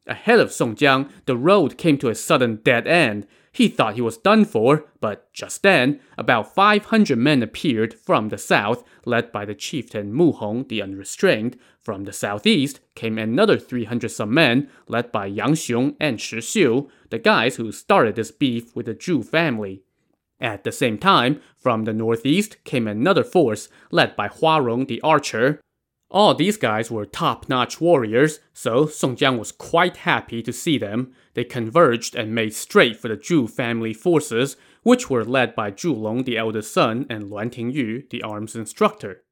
Ahead 0.06 0.40
of 0.40 0.52
Song 0.52 0.74
Jiang, 0.74 1.10
the 1.26 1.36
road 1.36 1.78
came 1.78 1.96
to 1.98 2.08
a 2.08 2.14
sudden 2.14 2.56
dead 2.56 2.86
end. 2.86 3.26
He 3.52 3.68
thought 3.68 3.94
he 3.94 4.00
was 4.00 4.16
done 4.16 4.44
for, 4.44 4.86
but 5.00 5.32
just 5.32 5.62
then, 5.62 6.00
about 6.18 6.52
500 6.54 7.16
men 7.16 7.42
appeared 7.42 7.94
from 7.94 8.28
the 8.28 8.36
south, 8.36 8.82
led 9.06 9.30
by 9.30 9.44
the 9.44 9.54
chieftain 9.54 10.12
Mu 10.12 10.32
Hong 10.32 10.66
the 10.66 10.82
Unrestrained. 10.82 11.56
From 11.80 12.04
the 12.04 12.12
southeast 12.12 12.80
came 12.96 13.16
another 13.16 13.58
300 13.58 14.10
some 14.10 14.34
men, 14.34 14.68
led 14.88 15.12
by 15.12 15.26
Yang 15.26 15.52
Xiong 15.52 15.96
and 16.00 16.20
Shi 16.20 16.38
Xiu, 16.38 16.90
the 17.14 17.18
guys 17.20 17.54
who 17.54 17.70
started 17.70 18.16
this 18.16 18.32
beef 18.32 18.74
with 18.74 18.86
the 18.86 18.94
Zhu 18.94 19.24
family. 19.24 19.84
At 20.40 20.64
the 20.64 20.72
same 20.72 20.98
time, 20.98 21.40
from 21.56 21.84
the 21.84 21.92
northeast 21.92 22.64
came 22.64 22.88
another 22.88 23.22
force, 23.22 23.68
led 23.92 24.16
by 24.16 24.26
Hua 24.26 24.56
Rong 24.58 24.86
the 24.86 25.00
archer. 25.02 25.60
All 26.10 26.34
these 26.34 26.56
guys 26.56 26.90
were 26.90 27.06
top-notch 27.06 27.80
warriors, 27.80 28.40
so 28.52 28.86
Song 28.86 29.14
Jiang 29.14 29.38
was 29.38 29.52
quite 29.52 29.98
happy 29.98 30.42
to 30.42 30.52
see 30.52 30.76
them. 30.76 31.12
They 31.34 31.44
converged 31.44 32.16
and 32.16 32.34
made 32.34 32.52
straight 32.52 32.96
for 32.96 33.06
the 33.06 33.16
Zhu 33.16 33.48
family 33.48 33.94
forces, 33.94 34.56
which 34.82 35.08
were 35.08 35.24
led 35.24 35.54
by 35.54 35.70
Zhu 35.70 35.96
Long 35.96 36.24
the 36.24 36.36
eldest 36.36 36.74
son 36.74 37.06
and 37.08 37.30
Luan 37.30 37.50
Tingyu 37.50 38.10
the 38.10 38.24
arms 38.24 38.56
instructor. 38.56 39.22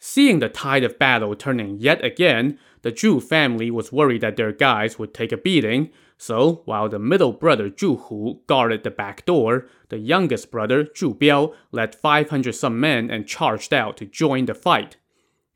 Seeing 0.00 0.40
the 0.40 0.48
tide 0.48 0.82
of 0.82 0.98
battle 0.98 1.36
turning 1.36 1.78
yet 1.78 2.04
again, 2.04 2.58
the 2.82 2.90
Zhu 2.90 3.22
family 3.22 3.70
was 3.70 3.92
worried 3.92 4.22
that 4.22 4.36
their 4.36 4.52
guys 4.52 4.98
would 4.98 5.14
take 5.14 5.30
a 5.30 5.36
beating, 5.36 5.90
so 6.18 6.62
while 6.64 6.88
the 6.88 6.98
middle 6.98 7.32
brother 7.32 7.70
Zhu 7.70 8.08
Hu 8.08 8.40
guarded 8.48 8.82
the 8.82 8.90
back 8.90 9.24
door, 9.24 9.68
the 9.88 9.98
youngest 9.98 10.50
brother 10.50 10.84
Zhu 10.84 11.16
Biao 11.16 11.54
led 11.70 11.94
500 11.94 12.52
some 12.54 12.78
men 12.78 13.08
and 13.08 13.26
charged 13.26 13.72
out 13.72 13.96
to 13.98 14.04
join 14.04 14.46
the 14.46 14.54
fight. 14.54 14.96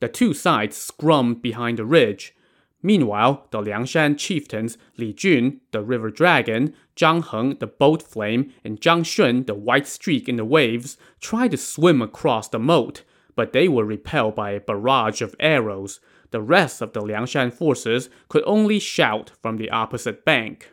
The 0.01 0.09
two 0.09 0.33
sides 0.33 0.77
scrummed 0.77 1.43
behind 1.43 1.79
the 1.79 1.85
ridge. 1.85 2.35
Meanwhile, 2.81 3.49
the 3.51 3.61
Liangshan 3.61 4.19
chieftains 4.19 4.79
Li 4.97 5.13
Jun, 5.13 5.61
the 5.73 5.83
river 5.83 6.11
dragon, 6.11 6.75
Zhang 6.97 7.29
Heng, 7.31 7.59
the 7.59 7.67
boat 7.67 8.03
flame, 8.03 8.53
and 8.65 8.81
Zhang 8.81 9.05
Shun, 9.05 9.45
the 9.45 9.55
white 9.55 9.87
streak 9.87 10.29
in 10.29 10.37
the 10.37 10.45
waves, 10.45 10.97
tried 11.21 11.53
to 11.53 11.57
swim 11.57 12.01
across 12.01 12.49
the 12.49 12.59
moat, 12.59 13.03
but 13.35 13.53
they 13.53 13.69
were 13.69 13.85
repelled 13.85 14.35
by 14.35 14.53
a 14.53 14.61
barrage 14.61 15.23
of 15.23 15.35
arrows. 15.41 16.01
The 16.33 16.41
rest 16.41 16.81
of 16.83 16.93
the 16.93 17.01
Liangshan 17.01 17.53
forces 17.53 18.11
could 18.29 18.43
only 18.47 18.79
shout 18.79 19.31
from 19.41 19.59
the 19.59 19.71
opposite 19.71 20.25
bank. 20.25 20.73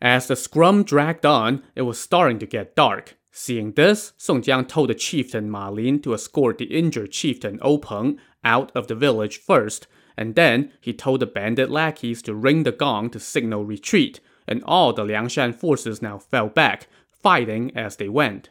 As 0.00 0.28
the 0.28 0.36
scrum 0.36 0.84
dragged 0.84 1.26
on, 1.26 1.62
it 1.74 1.82
was 1.82 2.00
starting 2.00 2.38
to 2.38 2.46
get 2.46 2.76
dark. 2.76 3.16
Seeing 3.32 3.72
this, 3.72 4.12
Song 4.16 4.42
Jiang 4.42 4.68
told 4.68 4.90
the 4.90 4.94
chieftain 4.94 5.50
Ma 5.50 5.68
Lin 5.68 6.00
to 6.02 6.14
escort 6.14 6.58
the 6.58 6.66
injured 6.66 7.10
chieftain 7.10 7.58
Ou 7.66 7.78
Peng 7.78 8.18
out 8.44 8.70
of 8.76 8.86
the 8.86 8.94
village 8.94 9.38
first, 9.38 9.88
and 10.16 10.36
then 10.36 10.72
he 10.80 10.92
told 10.92 11.18
the 11.18 11.26
bandit 11.26 11.68
lackeys 11.68 12.22
to 12.22 12.34
ring 12.34 12.62
the 12.62 12.70
gong 12.70 13.10
to 13.10 13.18
signal 13.18 13.64
retreat, 13.64 14.20
and 14.46 14.62
all 14.64 14.92
the 14.92 15.04
Liangshan 15.04 15.52
forces 15.52 16.00
now 16.00 16.18
fell 16.18 16.48
back, 16.48 16.86
fighting 17.10 17.76
as 17.76 17.96
they 17.96 18.08
went. 18.08 18.50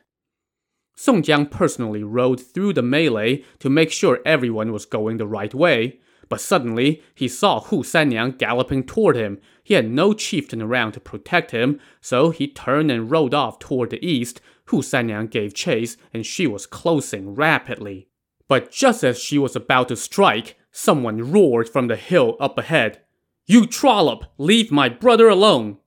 Song 0.96 1.24
Jiang 1.24 1.50
personally 1.50 2.04
rode 2.04 2.40
through 2.40 2.74
the 2.74 2.84
melee 2.84 3.44
to 3.60 3.70
make 3.70 3.92
sure 3.92 4.22
everyone 4.26 4.72
was 4.72 4.86
going 4.86 5.18
the 5.18 5.28
right 5.28 5.54
way, 5.54 6.00
but 6.30 6.40
suddenly 6.40 7.02
he 7.14 7.28
saw 7.28 7.60
Hu 7.60 7.84
Sanniang 7.84 8.38
galloping 8.38 8.84
toward 8.84 9.16
him. 9.16 9.40
He 9.64 9.74
had 9.74 9.90
no 9.90 10.14
chieftain 10.14 10.62
around 10.62 10.94
to 10.94 11.00
protect 11.00 11.52
him, 11.52 11.80
so 12.00 12.30
he 12.30 12.48
turned 12.48 12.92
and 12.92 13.10
rode 13.12 13.34
off 13.34 13.60
toward 13.60 13.90
the 13.90 14.06
east, 14.06 14.42
Hu 14.66 14.82
Sanniang 14.82 15.28
gave 15.28 15.54
chase, 15.54 15.98
and 16.14 16.26
she 16.26 16.48
was 16.48 16.66
closing 16.66 17.36
rapidly. 17.36 18.08
But 18.48 18.72
just 18.72 19.04
as 19.04 19.20
she 19.20 19.38
was 19.38 19.56
about 19.56 19.90
to 19.90 19.96
strike, 19.96 20.58
someone 20.72 21.32
roared 21.32 21.70
from 21.70 21.88
the 21.88 21.96
hill 21.96 22.38
up 22.40 22.58
ahead. 22.58 23.02
You 23.46 23.66
trollop! 23.66 24.26
Leave 24.38 24.72
my 24.72 24.90
brother 24.90 25.28
alone! 25.28 25.78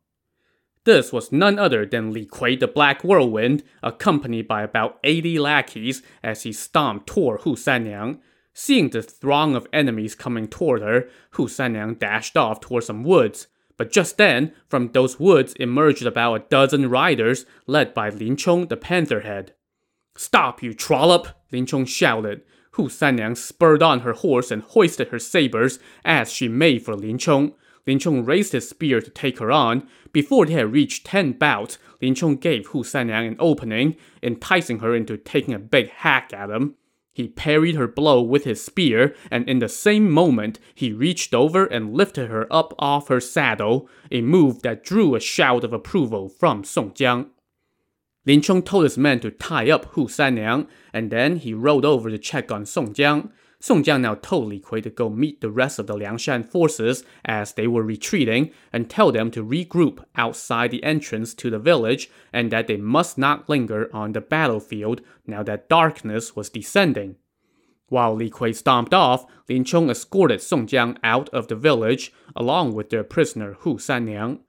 This 0.86 1.12
was 1.12 1.32
none 1.32 1.58
other 1.58 1.84
than 1.84 2.12
Li 2.12 2.24
Kui 2.24 2.54
the 2.54 2.68
Black 2.68 3.02
Whirlwind, 3.02 3.64
accompanied 3.82 4.46
by 4.46 4.62
about 4.62 5.00
80 5.02 5.40
lackeys 5.40 6.00
as 6.22 6.44
he 6.44 6.52
stomped 6.52 7.08
toward 7.08 7.40
Hu 7.40 7.56
Sanniang. 7.56 8.20
Seeing 8.54 8.90
the 8.90 9.02
throng 9.02 9.56
of 9.56 9.66
enemies 9.72 10.14
coming 10.14 10.46
toward 10.46 10.82
her, 10.82 11.08
Hu 11.32 11.48
Sanniang 11.48 11.96
dashed 11.96 12.36
off 12.36 12.60
toward 12.60 12.84
some 12.84 13.02
woods. 13.02 13.48
But 13.76 13.90
just 13.90 14.16
then, 14.16 14.52
from 14.68 14.92
those 14.92 15.18
woods 15.18 15.54
emerged 15.54 16.06
about 16.06 16.34
a 16.34 16.44
dozen 16.48 16.88
riders, 16.88 17.46
led 17.66 17.92
by 17.92 18.08
Lin 18.10 18.36
Chong 18.36 18.68
the 18.68 18.76
Pantherhead. 18.76 19.54
Stop, 20.16 20.62
you 20.62 20.72
trollop! 20.72 21.26
Lin 21.50 21.66
Chong 21.66 21.84
shouted. 21.84 22.42
Hu 22.74 22.88
Sanyang 22.88 23.36
spurred 23.36 23.82
on 23.82 24.00
her 24.00 24.12
horse 24.12 24.52
and 24.52 24.62
hoisted 24.62 25.08
her 25.08 25.18
sabers 25.18 25.80
as 26.04 26.32
she 26.32 26.46
made 26.46 26.84
for 26.84 26.94
Lin 26.94 27.18
Chong. 27.18 27.54
Lin 27.86 27.98
Chong 27.98 28.24
raised 28.24 28.52
his 28.52 28.68
spear 28.68 29.00
to 29.00 29.10
take 29.10 29.38
her 29.38 29.52
on. 29.52 29.86
Before 30.12 30.44
they 30.44 30.54
had 30.54 30.72
reached 30.72 31.06
ten 31.06 31.32
bouts, 31.32 31.78
Lin 32.02 32.14
Chong 32.14 32.36
gave 32.36 32.66
Hu 32.68 32.82
Sanniang 32.82 33.26
an 33.26 33.36
opening, 33.38 33.96
enticing 34.22 34.80
her 34.80 34.94
into 34.94 35.16
taking 35.16 35.54
a 35.54 35.58
big 35.58 35.88
hack 35.90 36.32
at 36.32 36.50
him. 36.50 36.74
He 37.12 37.28
parried 37.28 37.76
her 37.76 37.88
blow 37.88 38.20
with 38.20 38.44
his 38.44 38.62
spear, 38.62 39.14
and 39.30 39.48
in 39.48 39.60
the 39.60 39.70
same 39.70 40.10
moment, 40.10 40.58
he 40.74 40.92
reached 40.92 41.32
over 41.32 41.64
and 41.64 41.94
lifted 41.94 42.28
her 42.28 42.46
up 42.52 42.74
off 42.78 43.08
her 43.08 43.20
saddle, 43.20 43.88
a 44.10 44.20
move 44.20 44.60
that 44.62 44.84
drew 44.84 45.14
a 45.14 45.20
shout 45.20 45.64
of 45.64 45.72
approval 45.72 46.28
from 46.28 46.62
Song 46.62 46.90
Jiang. 46.90 47.30
Lin 48.26 48.42
Chong 48.42 48.62
told 48.62 48.84
his 48.84 48.98
men 48.98 49.20
to 49.20 49.30
tie 49.30 49.70
up 49.70 49.86
Hu 49.92 50.08
Sanniang, 50.08 50.66
and 50.92 51.10
then 51.10 51.36
he 51.36 51.54
rode 51.54 51.84
over 51.84 52.10
to 52.10 52.18
check 52.18 52.50
on 52.52 52.66
Song 52.66 52.92
Jiang. 52.92 53.30
Song 53.58 53.82
Jiang 53.82 54.02
now 54.02 54.14
told 54.14 54.48
Li 54.48 54.60
Kui 54.60 54.82
to 54.82 54.90
go 54.90 55.08
meet 55.08 55.40
the 55.40 55.50
rest 55.50 55.78
of 55.78 55.86
the 55.86 55.94
Liangshan 55.94 56.44
forces 56.44 57.04
as 57.24 57.54
they 57.54 57.66
were 57.66 57.82
retreating 57.82 58.52
and 58.72 58.88
tell 58.88 59.10
them 59.10 59.30
to 59.30 59.42
regroup 59.42 60.04
outside 60.14 60.70
the 60.70 60.84
entrance 60.84 61.32
to 61.34 61.50
the 61.50 61.58
village 61.58 62.10
and 62.32 62.50
that 62.50 62.66
they 62.66 62.76
must 62.76 63.16
not 63.16 63.48
linger 63.48 63.88
on 63.94 64.12
the 64.12 64.20
battlefield 64.20 65.00
now 65.26 65.42
that 65.42 65.68
darkness 65.68 66.36
was 66.36 66.50
descending. 66.50 67.16
While 67.88 68.14
Li 68.14 68.28
Kui 68.30 68.52
stomped 68.52 68.92
off, 68.92 69.26
Lin 69.48 69.64
Chong 69.64 69.88
escorted 69.90 70.42
Song 70.42 70.66
Jiang 70.66 70.98
out 71.02 71.28
of 71.30 71.48
the 71.48 71.56
village 71.56 72.12
along 72.34 72.74
with 72.74 72.90
their 72.90 73.04
prisoner 73.04 73.54
Hu 73.60 73.78
Sanniang. 73.78 74.40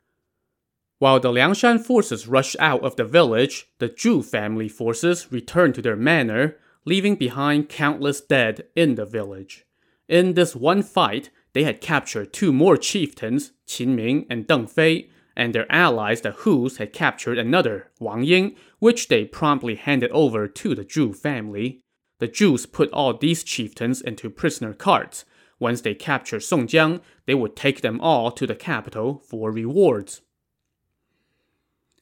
While 1.00 1.20
the 1.20 1.32
Liangshan 1.32 1.80
forces 1.80 2.28
rushed 2.28 2.56
out 2.60 2.84
of 2.84 2.96
the 2.96 3.06
village, 3.06 3.68
the 3.78 3.90
Zhu 3.90 4.26
family 4.26 4.68
forces 4.68 5.32
returned 5.32 5.76
to 5.76 5.82
their 5.82 5.96
manor, 5.96 6.58
leaving 6.88 7.18
behind 7.18 7.68
countless 7.68 8.22
dead 8.22 8.64
in 8.74 8.96
the 8.96 9.06
village. 9.06 9.66
In 10.08 10.36
this 10.36 10.56
one 10.56 10.82
fight, 10.82 11.30
they 11.52 11.66
had 11.66 11.82
captured 11.82 12.32
two 12.32 12.54
more 12.54 12.78
chieftains, 12.78 13.52
Qin 13.68 13.90
Ming 13.90 14.26
and 14.30 14.48
Deng 14.48 14.70
Fei, 14.70 15.10
and 15.36 15.54
their 15.54 15.70
allies 15.70 16.22
the 16.22 16.32
Hus 16.32 16.78
had 16.78 16.94
captured 16.94 17.38
another, 17.38 17.92
Wang 18.00 18.24
Ying, 18.24 18.56
which 18.80 19.10
they 19.10 19.26
promptly 19.26 19.76
handed 19.76 20.10
over 20.12 20.48
to 20.48 20.74
the 20.76 20.86
Zhu 20.86 21.14
family. 21.14 21.82
The 22.20 22.30
Zhus 22.30 22.72
put 22.72 22.90
all 22.94 23.14
these 23.14 23.44
chieftains 23.44 24.02
into 24.02 24.30
prisoner 24.30 24.74
carts. 24.74 25.26
Once 25.60 25.82
they 25.82 25.94
captured 25.94 26.40
Song 26.40 26.68
Jiang, 26.68 27.02
they 27.26 27.36
would 27.36 27.58
take 27.58 27.82
them 27.82 28.00
all 28.00 28.32
to 28.32 28.48
the 28.48 28.56
capital 28.56 29.22
for 29.28 29.52
rewards. 29.52 30.22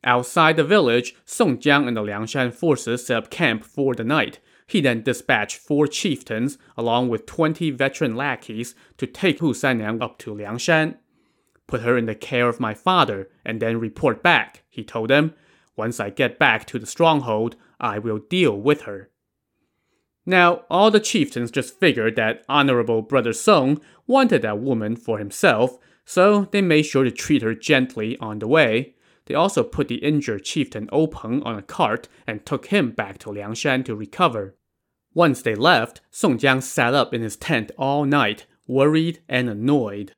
Outside 0.03 0.57
the 0.57 0.63
village, 0.63 1.15
Song 1.25 1.57
Jiang 1.57 1.87
and 1.87 1.97
the 1.97 2.03
Liangshan 2.03 2.53
forces 2.53 3.07
set 3.07 3.17
up 3.17 3.31
camp 3.31 3.65
for 3.65 3.95
the 3.95 4.03
night, 4.03 4.37
he 4.67 4.81
then 4.81 5.03
dispatched 5.03 5.57
four 5.57 5.87
chieftains, 5.87 6.57
along 6.75 7.09
with 7.09 7.25
20 7.25 7.71
veteran 7.71 8.15
lackeys, 8.15 8.73
to 8.97 9.05
take 9.05 9.39
Hu 9.39 9.53
Sanniang 9.53 10.01
up 10.01 10.17
to 10.19 10.33
Liangshan. 10.33 10.97
Put 11.67 11.81
her 11.81 11.97
in 11.97 12.05
the 12.05 12.15
care 12.15 12.49
of 12.49 12.59
my 12.59 12.73
father, 12.73 13.29
and 13.43 13.61
then 13.61 13.79
report 13.79 14.23
back, 14.23 14.63
he 14.69 14.83
told 14.83 15.09
them. 15.09 15.33
Once 15.75 15.99
I 15.99 16.09
get 16.09 16.39
back 16.39 16.65
to 16.67 16.79
the 16.79 16.85
stronghold, 16.85 17.55
I 17.79 17.99
will 17.99 18.19
deal 18.19 18.59
with 18.59 18.81
her. 18.81 19.09
Now, 20.25 20.63
all 20.69 20.89
the 20.89 20.99
chieftains 20.99 21.51
just 21.51 21.79
figured 21.79 22.15
that 22.15 22.43
Honorable 22.49 23.01
Brother 23.03 23.33
Song 23.33 23.79
wanted 24.07 24.41
that 24.41 24.59
woman 24.59 24.95
for 24.95 25.19
himself, 25.19 25.77
so 26.05 26.45
they 26.51 26.61
made 26.61 26.83
sure 26.83 27.03
to 27.03 27.11
treat 27.11 27.43
her 27.43 27.53
gently 27.53 28.17
on 28.17 28.39
the 28.39 28.47
way. 28.47 28.95
They 29.25 29.33
also 29.33 29.63
put 29.63 29.87
the 29.87 29.95
injured 29.95 30.43
chieftain 30.43 30.89
Ou 30.93 31.07
Peng 31.07 31.41
on 31.43 31.57
a 31.57 31.61
cart 31.61 32.07
and 32.27 32.45
took 32.45 32.67
him 32.67 32.91
back 32.91 33.17
to 33.19 33.29
Liangshan 33.29 33.83
to 33.85 33.95
recover. 33.95 34.55
Once 35.13 35.41
they 35.41 35.55
left, 35.55 36.01
Song 36.11 36.37
Jiang 36.37 36.61
sat 36.61 36.93
up 36.93 37.13
in 37.13 37.21
his 37.21 37.35
tent 37.35 37.71
all 37.77 38.05
night, 38.05 38.45
worried 38.67 39.21
and 39.27 39.49
annoyed. 39.49 40.13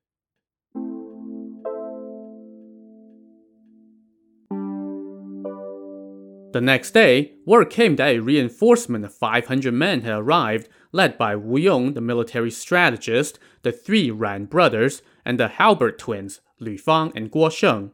The 6.54 6.62
next 6.62 6.92
day, 6.92 7.34
word 7.46 7.70
came 7.70 7.98
that 7.98 8.08
a 8.08 8.20
reinforcement 8.20 9.06
of 9.06 9.14
500 9.14 9.72
men 9.74 10.02
had 10.02 10.14
arrived, 10.14 10.70
led 10.92 11.18
by 11.18 11.36
Wu 11.36 11.60
Yong, 11.60 11.94
the 11.94 12.02
military 12.02 12.50
strategist, 12.50 13.38
the 13.62 13.72
three 13.72 14.10
Ruan 14.10 14.46
brothers, 14.46 15.04
and 15.24 15.40
the 15.40 15.50
Halberd 15.50 16.00
twins, 16.00 16.42
Lu 16.60 16.78
Fang 16.78 17.12
and 17.16 17.32
Guo 17.32 17.52
Sheng. 17.52 17.92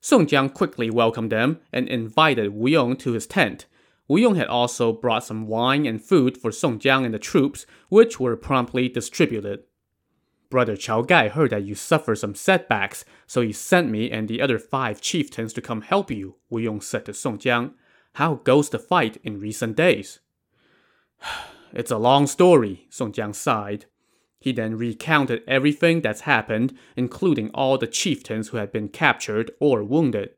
Song 0.00 0.26
Jiang 0.26 0.52
quickly 0.52 0.90
welcomed 0.90 1.30
them 1.30 1.60
and 1.72 1.88
invited 1.88 2.54
Wu 2.54 2.70
Yong 2.70 2.96
to 2.96 3.12
his 3.12 3.26
tent. 3.26 3.66
Wu 4.08 4.18
Yong 4.18 4.34
had 4.36 4.48
also 4.48 4.92
brought 4.92 5.24
some 5.24 5.46
wine 5.46 5.86
and 5.86 6.02
food 6.02 6.38
for 6.38 6.50
Song 6.50 6.78
Jiang 6.78 7.04
and 7.04 7.12
the 7.12 7.18
troops, 7.18 7.66
which 7.90 8.18
were 8.18 8.36
promptly 8.36 8.88
distributed. 8.88 9.64
Brother 10.48 10.76
Chao 10.76 11.02
Gai 11.02 11.28
heard 11.28 11.50
that 11.50 11.64
you 11.64 11.74
suffered 11.74 12.16
some 12.16 12.34
setbacks, 12.34 13.04
so 13.26 13.40
he 13.40 13.52
sent 13.52 13.88
me 13.88 14.10
and 14.10 14.26
the 14.26 14.40
other 14.40 14.58
five 14.58 15.00
chieftains 15.00 15.52
to 15.52 15.60
come 15.60 15.82
help 15.82 16.10
you, 16.10 16.36
Wu 16.48 16.60
Yong 16.60 16.80
said 16.80 17.04
to 17.04 17.14
Song 17.14 17.38
Jiang. 17.38 17.74
How 18.14 18.34
goes 18.34 18.70
the 18.70 18.78
fight 18.78 19.18
in 19.22 19.38
recent 19.38 19.76
days? 19.76 20.18
it's 21.72 21.90
a 21.92 21.98
long 21.98 22.26
story, 22.26 22.86
Song 22.90 23.12
Jiang 23.12 23.34
sighed. 23.34 23.84
He 24.40 24.52
then 24.52 24.78
recounted 24.78 25.42
everything 25.46 26.00
that's 26.00 26.22
happened, 26.22 26.76
including 26.96 27.50
all 27.50 27.76
the 27.76 27.86
chieftains 27.86 28.48
who 28.48 28.56
had 28.56 28.72
been 28.72 28.88
captured 28.88 29.50
or 29.60 29.84
wounded. 29.84 30.30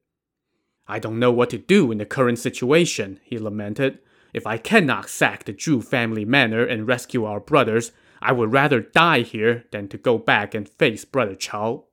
I 0.89 0.99
don't 0.99 1.21
know 1.21 1.31
what 1.31 1.51
to 1.51 1.59
do 1.59 1.93
in 1.93 1.99
the 1.99 2.05
current 2.05 2.39
situation, 2.39 3.21
he 3.23 3.39
lamented. 3.39 4.01
If 4.35 4.47
I 4.47 4.59
cannot 4.59 5.09
sack 5.09 5.45
the 5.45 5.53
Zhu 5.53 5.85
family 5.85 6.25
manor 6.25 6.65
and 6.65 6.89
rescue 6.89 7.25
our 7.25 7.39
brothers, 7.39 7.93
I 8.21 8.33
would 8.33 8.53
rather 8.53 8.81
die 8.81 9.21
here 9.21 9.65
than 9.71 9.89
to 9.89 9.99
go 9.99 10.19
back 10.19 10.55
and 10.55 10.69
face 10.69 11.05
Brother 11.05 11.35
Chao. 11.35 11.85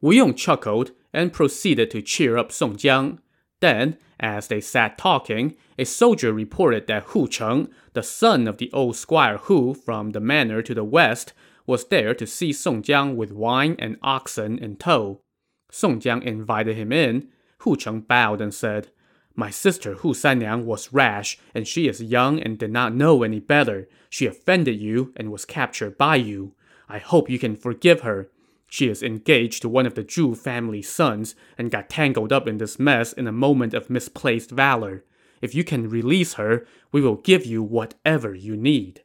Wu 0.00 0.12
Yong 0.12 0.34
chuckled 0.34 0.92
and 1.12 1.32
proceeded 1.32 1.90
to 1.90 2.02
cheer 2.02 2.36
up 2.36 2.52
Song 2.52 2.76
Jiang. 2.76 3.18
Then, 3.64 3.96
as 4.20 4.48
they 4.48 4.60
sat 4.60 4.98
talking, 4.98 5.56
a 5.78 5.86
soldier 5.86 6.34
reported 6.34 6.86
that 6.86 7.04
Hu 7.04 7.26
Cheng, 7.26 7.70
the 7.94 8.02
son 8.02 8.46
of 8.46 8.58
the 8.58 8.70
old 8.74 8.94
squire 8.94 9.38
Hu 9.38 9.72
from 9.72 10.10
the 10.10 10.20
manor 10.20 10.60
to 10.60 10.74
the 10.74 10.84
west, 10.84 11.32
was 11.66 11.86
there 11.86 12.14
to 12.14 12.26
see 12.26 12.52
Song 12.52 12.82
Jiang 12.82 13.16
with 13.16 13.32
wine 13.32 13.74
and 13.78 13.96
oxen 14.02 14.58
in 14.58 14.76
tow. 14.76 15.22
Song 15.70 15.98
Jiang 15.98 16.22
invited 16.22 16.76
him 16.76 16.92
in. 16.92 17.28
Hu 17.60 17.74
Cheng 17.74 18.00
bowed 18.00 18.42
and 18.42 18.52
said, 18.52 18.88
my 19.34 19.48
sister 19.48 19.94
Hu 19.94 20.12
Sanniang 20.12 20.66
was 20.66 20.92
rash, 20.92 21.38
and 21.54 21.66
she 21.66 21.88
is 21.88 22.02
young 22.02 22.38
and 22.40 22.58
did 22.58 22.70
not 22.70 22.94
know 22.94 23.22
any 23.22 23.40
better. 23.40 23.88
She 24.10 24.26
offended 24.26 24.78
you 24.78 25.14
and 25.16 25.32
was 25.32 25.46
captured 25.46 25.96
by 25.96 26.16
you. 26.16 26.54
I 26.86 26.98
hope 26.98 27.30
you 27.30 27.38
can 27.38 27.56
forgive 27.56 28.02
her. 28.02 28.28
She 28.68 28.88
is 28.88 29.02
engaged 29.02 29.62
to 29.62 29.68
one 29.68 29.86
of 29.86 29.94
the 29.94 30.04
Zhu 30.04 30.36
family's 30.36 30.88
sons 30.88 31.34
and 31.56 31.70
got 31.70 31.88
tangled 31.88 32.32
up 32.32 32.48
in 32.48 32.58
this 32.58 32.78
mess 32.78 33.12
in 33.12 33.26
a 33.26 33.32
moment 33.32 33.74
of 33.74 33.90
misplaced 33.90 34.50
valor. 34.50 35.04
If 35.40 35.54
you 35.54 35.64
can 35.64 35.88
release 35.88 36.34
her, 36.34 36.66
we 36.90 37.00
will 37.00 37.16
give 37.16 37.44
you 37.44 37.62
whatever 37.62 38.34
you 38.34 38.56
need. 38.56 39.02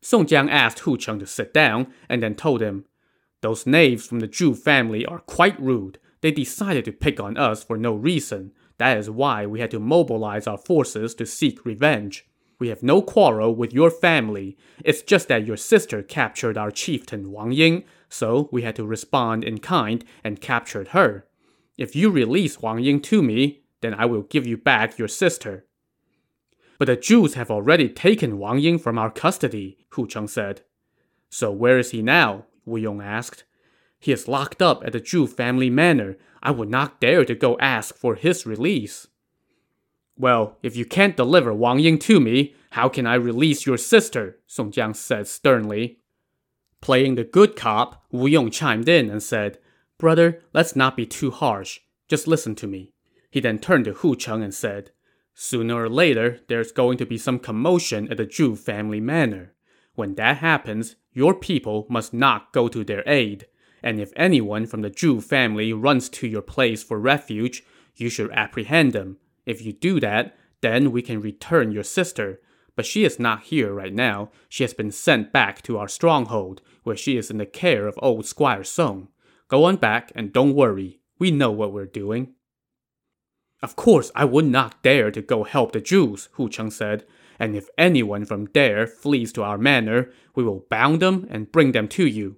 Song 0.00 0.24
Jiang 0.26 0.50
asked 0.50 0.80
Hu 0.80 0.96
Cheng 0.96 1.18
to 1.18 1.26
sit 1.26 1.52
down 1.52 1.92
and 2.08 2.22
then 2.22 2.34
told 2.34 2.60
him, 2.60 2.84
Those 3.42 3.66
knaves 3.66 4.06
from 4.06 4.20
the 4.20 4.28
Zhu 4.28 4.56
family 4.56 5.04
are 5.04 5.18
quite 5.18 5.60
rude. 5.60 5.98
They 6.20 6.30
decided 6.30 6.84
to 6.84 6.92
pick 6.92 7.18
on 7.18 7.36
us 7.36 7.64
for 7.64 7.76
no 7.76 7.94
reason. 7.94 8.52
That 8.78 8.98
is 8.98 9.10
why 9.10 9.46
we 9.46 9.60
had 9.60 9.70
to 9.72 9.80
mobilize 9.80 10.46
our 10.46 10.58
forces 10.58 11.14
to 11.16 11.26
seek 11.26 11.64
revenge. 11.64 12.26
We 12.58 12.68
have 12.68 12.82
no 12.82 13.02
quarrel 13.02 13.54
with 13.54 13.74
your 13.74 13.90
family. 13.90 14.56
It's 14.84 15.02
just 15.02 15.28
that 15.28 15.46
your 15.46 15.56
sister 15.56 16.02
captured 16.02 16.56
our 16.56 16.70
chieftain 16.70 17.32
Wang 17.32 17.52
Ying, 17.52 17.84
so 18.08 18.48
we 18.52 18.62
had 18.62 18.76
to 18.76 18.86
respond 18.86 19.44
in 19.44 19.58
kind 19.58 20.04
and 20.22 20.40
captured 20.40 20.88
her. 20.88 21.26
If 21.76 21.94
you 21.94 22.10
release 22.10 22.60
Wang 22.60 22.78
Ying 22.78 23.00
to 23.02 23.22
me, 23.22 23.62
then 23.80 23.94
I 23.94 24.06
will 24.06 24.22
give 24.22 24.46
you 24.46 24.56
back 24.56 24.98
your 24.98 25.08
sister. 25.08 25.66
But 26.78 26.86
the 26.86 26.96
Zhus 26.96 27.34
have 27.34 27.50
already 27.50 27.88
taken 27.88 28.38
Wang 28.38 28.58
Ying 28.58 28.78
from 28.78 28.98
our 28.98 29.10
custody, 29.10 29.78
Hu 29.90 30.06
Cheng 30.06 30.28
said. 30.28 30.62
So 31.30 31.50
where 31.50 31.78
is 31.78 31.90
he 31.90 32.02
now? 32.02 32.46
Wu 32.64 32.78
Yong 32.78 33.00
asked. 33.00 33.44
He 33.98 34.12
is 34.12 34.28
locked 34.28 34.60
up 34.60 34.82
at 34.84 34.92
the 34.92 35.00
Zhu 35.00 35.28
family 35.28 35.70
manor. 35.70 36.16
I 36.42 36.50
would 36.50 36.70
not 36.70 37.00
dare 37.00 37.24
to 37.24 37.34
go 37.34 37.58
ask 37.58 37.96
for 37.96 38.14
his 38.14 38.46
release. 38.46 39.06
Well, 40.18 40.56
if 40.62 40.76
you 40.76 40.84
can't 40.84 41.16
deliver 41.16 41.52
Wang 41.52 41.78
Ying 41.78 41.98
to 42.00 42.20
me, 42.20 42.54
how 42.70 42.88
can 42.88 43.06
I 43.06 43.14
release 43.14 43.66
your 43.66 43.78
sister? 43.78 44.38
Song 44.46 44.70
Jiang 44.70 44.94
said 44.94 45.26
sternly. 45.26 45.98
Playing 46.80 47.14
the 47.14 47.24
good 47.24 47.56
cop, 47.56 48.04
Wu 48.10 48.26
Yong 48.26 48.50
chimed 48.50 48.88
in 48.88 49.10
and 49.10 49.22
said, 49.22 49.58
Brother, 49.98 50.42
let's 50.52 50.76
not 50.76 50.96
be 50.96 51.06
too 51.06 51.30
harsh. 51.30 51.80
Just 52.08 52.26
listen 52.26 52.54
to 52.56 52.66
me. 52.66 52.92
He 53.30 53.40
then 53.40 53.58
turned 53.58 53.86
to 53.86 53.94
Hu 53.94 54.14
Cheng 54.14 54.42
and 54.42 54.54
said, 54.54 54.90
Sooner 55.34 55.74
or 55.74 55.88
later, 55.88 56.40
there's 56.48 56.72
going 56.72 56.98
to 56.98 57.06
be 57.06 57.18
some 57.18 57.38
commotion 57.38 58.10
at 58.10 58.16
the 58.16 58.26
Zhu 58.26 58.56
family 58.56 59.00
manor. 59.00 59.54
When 59.94 60.14
that 60.14 60.38
happens, 60.38 60.96
your 61.12 61.34
people 61.34 61.86
must 61.88 62.14
not 62.14 62.52
go 62.52 62.68
to 62.68 62.84
their 62.84 63.02
aid 63.08 63.46
and 63.86 64.00
if 64.00 64.12
anyone 64.16 64.66
from 64.66 64.82
the 64.82 64.90
Zhu 64.90 65.22
family 65.22 65.72
runs 65.72 66.08
to 66.08 66.26
your 66.26 66.42
place 66.42 66.82
for 66.82 66.98
refuge, 66.98 67.62
you 67.94 68.08
should 68.08 68.32
apprehend 68.32 68.92
them. 68.92 69.18
If 69.46 69.62
you 69.62 69.72
do 69.72 70.00
that, 70.00 70.36
then 70.60 70.90
we 70.90 71.02
can 71.02 71.20
return 71.20 71.70
your 71.70 71.84
sister. 71.84 72.40
But 72.76 72.86
she 72.86 73.04
is 73.04 73.18
not 73.18 73.44
here 73.44 73.72
right 73.72 73.92
now. 73.92 74.30
She 74.48 74.62
has 74.62 74.74
been 74.74 74.92
sent 74.92 75.32
back 75.32 75.62
to 75.62 75.78
our 75.78 75.88
stronghold, 75.88 76.60
where 76.84 76.96
she 76.96 77.16
is 77.16 77.30
in 77.30 77.38
the 77.38 77.46
care 77.46 77.86
of 77.86 77.98
old 78.02 78.26
Squire 78.26 78.64
Song. 78.64 79.08
Go 79.48 79.64
on 79.64 79.76
back 79.76 80.12
and 80.14 80.32
don't 80.32 80.54
worry. 80.54 81.00
We 81.18 81.30
know 81.30 81.50
what 81.50 81.72
we're 81.72 81.86
doing. 81.86 82.34
Of 83.62 83.74
course, 83.74 84.12
I 84.14 84.26
would 84.26 84.44
not 84.44 84.82
dare 84.82 85.10
to 85.10 85.22
go 85.22 85.44
help 85.44 85.72
the 85.72 85.80
Zhus, 85.80 86.28
Hu 86.32 86.48
Cheng 86.48 86.70
said. 86.70 87.06
And 87.38 87.56
if 87.56 87.68
anyone 87.78 88.24
from 88.24 88.48
there 88.52 88.86
flees 88.86 89.32
to 89.32 89.42
our 89.42 89.58
manor, 89.58 90.10
we 90.34 90.44
will 90.44 90.66
bound 90.70 91.00
them 91.00 91.26
and 91.30 91.50
bring 91.50 91.72
them 91.72 91.88
to 91.88 92.06
you. 92.06 92.36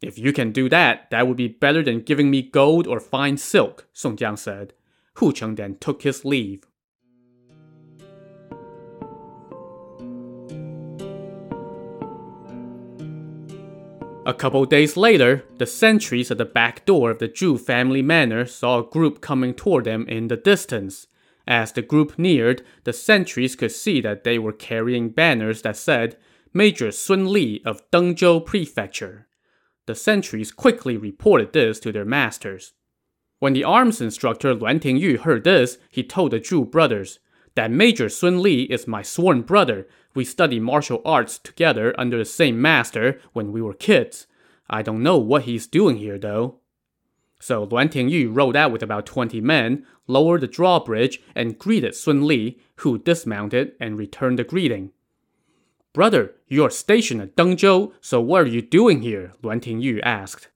If 0.00 0.18
you 0.18 0.32
can 0.32 0.52
do 0.52 0.68
that, 0.68 1.10
that 1.10 1.26
would 1.26 1.36
be 1.36 1.48
better 1.48 1.82
than 1.82 2.02
giving 2.02 2.30
me 2.30 2.42
gold 2.42 2.86
or 2.86 3.00
fine 3.00 3.36
silk, 3.36 3.86
Song 3.92 4.16
Jiang 4.16 4.38
said. 4.38 4.74
Hu 5.14 5.32
Cheng 5.32 5.56
then 5.56 5.76
took 5.78 6.02
his 6.02 6.24
leave. 6.24 6.64
A 14.28 14.34
couple 14.34 14.66
days 14.66 14.94
later, 14.94 15.42
the 15.56 15.64
sentries 15.64 16.30
at 16.30 16.36
the 16.36 16.44
back 16.44 16.84
door 16.84 17.10
of 17.10 17.18
the 17.18 17.30
Zhu 17.30 17.58
family 17.58 18.02
manor 18.02 18.44
saw 18.44 18.78
a 18.78 18.86
group 18.86 19.22
coming 19.22 19.54
toward 19.54 19.84
them 19.84 20.06
in 20.06 20.28
the 20.28 20.36
distance. 20.36 21.06
As 21.46 21.72
the 21.72 21.80
group 21.80 22.18
neared, 22.18 22.62
the 22.84 22.92
sentries 22.92 23.56
could 23.56 23.72
see 23.72 24.02
that 24.02 24.24
they 24.24 24.38
were 24.38 24.52
carrying 24.52 25.08
banners 25.08 25.62
that 25.62 25.78
said, 25.78 26.18
Major 26.52 26.90
Sun 26.90 27.32
Li 27.32 27.62
of 27.64 27.90
Dengzhou 27.90 28.44
Prefecture. 28.44 29.28
The 29.86 29.94
sentries 29.94 30.52
quickly 30.52 30.98
reported 30.98 31.54
this 31.54 31.80
to 31.80 31.90
their 31.90 32.04
masters. 32.04 32.74
When 33.38 33.54
the 33.54 33.64
arms 33.64 34.02
instructor 34.02 34.52
Luan 34.52 34.78
Tingyu 34.78 35.20
heard 35.20 35.44
this, 35.44 35.78
he 35.88 36.02
told 36.02 36.32
the 36.32 36.40
Zhu 36.40 36.70
brothers, 36.70 37.18
That 37.58 37.72
Major 37.72 38.08
Sun 38.08 38.40
Li 38.40 38.62
is 38.70 38.86
my 38.86 39.02
sworn 39.02 39.42
brother. 39.42 39.88
We 40.14 40.24
studied 40.24 40.60
martial 40.60 41.02
arts 41.04 41.38
together 41.38 41.92
under 41.98 42.16
the 42.16 42.24
same 42.24 42.62
master 42.62 43.20
when 43.32 43.50
we 43.50 43.60
were 43.60 43.74
kids. 43.74 44.28
I 44.70 44.82
don't 44.82 45.02
know 45.02 45.18
what 45.18 45.42
he's 45.42 45.66
doing 45.66 45.96
here, 45.96 46.20
though. 46.20 46.60
So 47.40 47.64
Luan 47.64 47.88
Tingyu 47.88 48.32
rode 48.32 48.54
out 48.54 48.70
with 48.70 48.84
about 48.84 49.06
20 49.06 49.40
men, 49.40 49.84
lowered 50.06 50.42
the 50.42 50.46
drawbridge, 50.46 51.20
and 51.34 51.58
greeted 51.58 51.96
Sun 51.96 52.28
Li, 52.28 52.60
who 52.76 52.96
dismounted 52.96 53.72
and 53.80 53.98
returned 53.98 54.38
the 54.38 54.44
greeting. 54.44 54.92
Brother, 55.92 56.36
you 56.46 56.64
are 56.64 56.70
stationed 56.70 57.22
at 57.22 57.34
Dengzhou, 57.34 57.92
so 58.00 58.20
what 58.20 58.42
are 58.42 58.46
you 58.46 58.62
doing 58.62 59.02
here? 59.02 59.32
Luan 59.42 59.58
Tingyu 59.58 59.98
asked. 60.04 60.46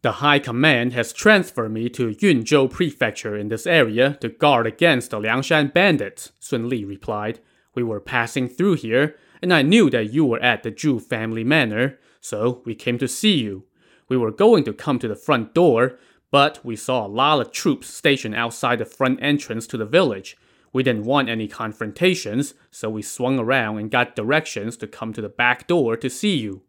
The 0.00 0.12
High 0.12 0.38
Command 0.38 0.92
has 0.92 1.12
transferred 1.12 1.72
me 1.72 1.88
to 1.88 2.14
Yunzhou 2.14 2.70
Prefecture 2.70 3.36
in 3.36 3.48
this 3.48 3.66
area 3.66 4.16
to 4.20 4.28
guard 4.28 4.64
against 4.64 5.10
the 5.10 5.18
Liangshan 5.18 5.74
bandits, 5.74 6.30
Sun 6.38 6.68
Li 6.68 6.84
replied. 6.84 7.40
We 7.74 7.82
were 7.82 7.98
passing 7.98 8.48
through 8.48 8.74
here, 8.74 9.16
and 9.42 9.52
I 9.52 9.62
knew 9.62 9.90
that 9.90 10.12
you 10.12 10.24
were 10.24 10.38
at 10.38 10.62
the 10.62 10.70
Zhu 10.70 11.02
family 11.02 11.42
manor, 11.42 11.98
so 12.20 12.62
we 12.64 12.76
came 12.76 12.96
to 12.98 13.08
see 13.08 13.38
you. 13.38 13.64
We 14.08 14.16
were 14.16 14.30
going 14.30 14.62
to 14.64 14.72
come 14.72 15.00
to 15.00 15.08
the 15.08 15.16
front 15.16 15.52
door, 15.52 15.98
but 16.30 16.64
we 16.64 16.76
saw 16.76 17.04
a 17.04 17.08
lot 17.08 17.40
of 17.40 17.50
troops 17.50 17.92
stationed 17.92 18.36
outside 18.36 18.78
the 18.78 18.84
front 18.84 19.20
entrance 19.20 19.66
to 19.66 19.76
the 19.76 19.84
village. 19.84 20.36
We 20.72 20.84
didn't 20.84 21.06
want 21.06 21.28
any 21.28 21.48
confrontations, 21.48 22.54
so 22.70 22.88
we 22.88 23.02
swung 23.02 23.40
around 23.40 23.78
and 23.78 23.90
got 23.90 24.14
directions 24.14 24.76
to 24.76 24.86
come 24.86 25.12
to 25.14 25.20
the 25.20 25.28
back 25.28 25.66
door 25.66 25.96
to 25.96 26.08
see 26.08 26.36
you. 26.36 26.62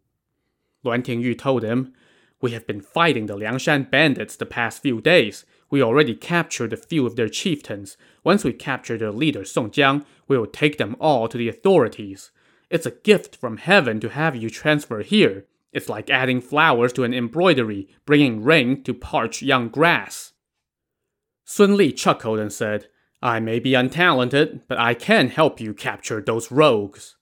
Luan 0.82 1.04
Tingyu 1.04 1.38
told 1.38 1.62
him, 1.62 1.92
We 2.40 2.52
have 2.52 2.66
been 2.66 2.80
fighting 2.80 3.26
the 3.26 3.36
Liangshan 3.36 3.90
bandits 3.90 4.36
the 4.36 4.46
past 4.46 4.82
few 4.82 5.00
days. 5.00 5.44
We 5.68 5.82
already 5.82 6.14
captured 6.14 6.72
a 6.72 6.76
few 6.76 7.06
of 7.06 7.16
their 7.16 7.28
chieftains. 7.28 7.96
Once 8.24 8.44
we 8.44 8.52
capture 8.52 8.96
their 8.96 9.12
leader 9.12 9.44
Song 9.44 9.70
Jiang, 9.70 10.04
we 10.26 10.38
will 10.38 10.46
take 10.46 10.78
them 10.78 10.96
all 10.98 11.28
to 11.28 11.36
the 11.36 11.48
authorities. 11.48 12.30
It's 12.70 12.86
a 12.86 12.92
gift 12.92 13.36
from 13.36 13.58
heaven 13.58 14.00
to 14.00 14.08
have 14.08 14.34
you 14.34 14.48
transfer 14.48 15.02
here. 15.02 15.46
It's 15.72 15.88
like 15.88 16.10
adding 16.10 16.40
flowers 16.40 16.92
to 16.94 17.04
an 17.04 17.14
embroidery, 17.14 17.88
bringing 18.06 18.42
rain 18.42 18.82
to 18.84 18.94
parch 18.94 19.42
young 19.42 19.68
grass. 19.68 20.32
Sun 21.44 21.76
Li 21.76 21.92
chuckled 21.92 22.38
and 22.38 22.52
said, 22.52 22.86
I 23.22 23.38
may 23.38 23.60
be 23.60 23.72
untalented, 23.72 24.62
but 24.66 24.78
I 24.78 24.94
can 24.94 25.28
help 25.28 25.60
you 25.60 25.74
capture 25.74 26.20
those 26.20 26.50
rogues. 26.50 27.16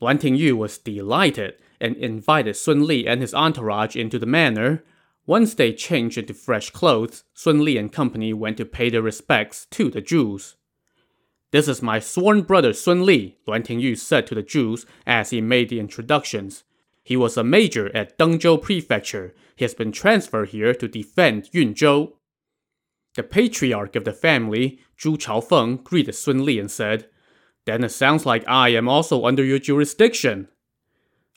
Luan 0.00 0.18
Tingyu 0.18 0.54
was 0.54 0.78
delighted 0.78 1.54
and 1.80 1.96
invited 1.96 2.56
Sun 2.56 2.86
Li 2.86 3.06
and 3.06 3.20
his 3.20 3.34
entourage 3.34 3.96
into 3.96 4.18
the 4.18 4.26
manor. 4.26 4.84
Once 5.26 5.54
they 5.54 5.72
changed 5.72 6.16
into 6.16 6.34
fresh 6.34 6.70
clothes, 6.70 7.24
Sun 7.34 7.64
Li 7.64 7.76
and 7.76 7.92
company 7.92 8.32
went 8.32 8.56
to 8.56 8.64
pay 8.64 8.88
their 8.88 9.02
respects 9.02 9.66
to 9.70 9.90
the 9.90 10.00
Zhus. 10.00 10.54
This 11.50 11.68
is 11.68 11.80
my 11.80 11.98
sworn 11.98 12.42
brother 12.42 12.72
Sun 12.72 13.06
Li, 13.06 13.38
Luan 13.46 13.62
Tingyu 13.62 13.96
said 13.96 14.26
to 14.26 14.34
the 14.34 14.42
Zhus 14.42 14.84
as 15.06 15.30
he 15.30 15.40
made 15.40 15.70
the 15.70 15.80
introductions. 15.80 16.64
He 17.02 17.16
was 17.16 17.38
a 17.38 17.44
major 17.44 17.94
at 17.96 18.18
Dengzhou 18.18 18.60
Prefecture. 18.60 19.34
He 19.56 19.64
has 19.64 19.72
been 19.72 19.92
transferred 19.92 20.50
here 20.50 20.74
to 20.74 20.86
defend 20.86 21.50
Yunzhou. 21.52 22.12
The 23.14 23.22
patriarch 23.22 23.96
of 23.96 24.04
the 24.04 24.12
family, 24.12 24.78
Zhu 24.98 25.16
Chaofeng, 25.16 25.82
greeted 25.82 26.14
Sun 26.14 26.44
Li 26.44 26.58
and 26.58 26.70
said, 26.70 27.08
Then 27.64 27.82
it 27.82 27.92
sounds 27.92 28.26
like 28.26 28.46
I 28.46 28.68
am 28.68 28.88
also 28.88 29.24
under 29.24 29.42
your 29.42 29.58
jurisdiction. 29.58 30.48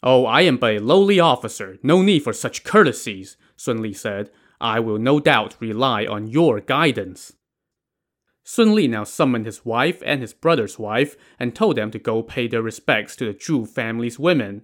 Oh, 0.03 0.25
I 0.25 0.41
am 0.41 0.57
but 0.57 0.77
a 0.77 0.79
lowly 0.79 1.19
officer. 1.19 1.77
No 1.83 2.01
need 2.01 2.23
for 2.23 2.33
such 2.33 2.63
courtesies, 2.63 3.37
Sun 3.55 3.81
Li 3.81 3.93
said. 3.93 4.31
I 4.59 4.79
will 4.79 4.97
no 4.97 5.19
doubt 5.19 5.55
rely 5.59 6.05
on 6.05 6.27
your 6.27 6.59
guidance. 6.59 7.33
Sun 8.43 8.73
Li 8.73 8.87
now 8.87 9.03
summoned 9.03 9.45
his 9.45 9.63
wife 9.63 10.01
and 10.05 10.21
his 10.21 10.33
brother's 10.33 10.79
wife 10.79 11.15
and 11.39 11.55
told 11.55 11.75
them 11.75 11.91
to 11.91 11.99
go 11.99 12.23
pay 12.23 12.47
their 12.47 12.61
respects 12.61 13.15
to 13.15 13.25
the 13.25 13.33
Zhu 13.33 13.67
family's 13.67 14.17
women. 14.17 14.63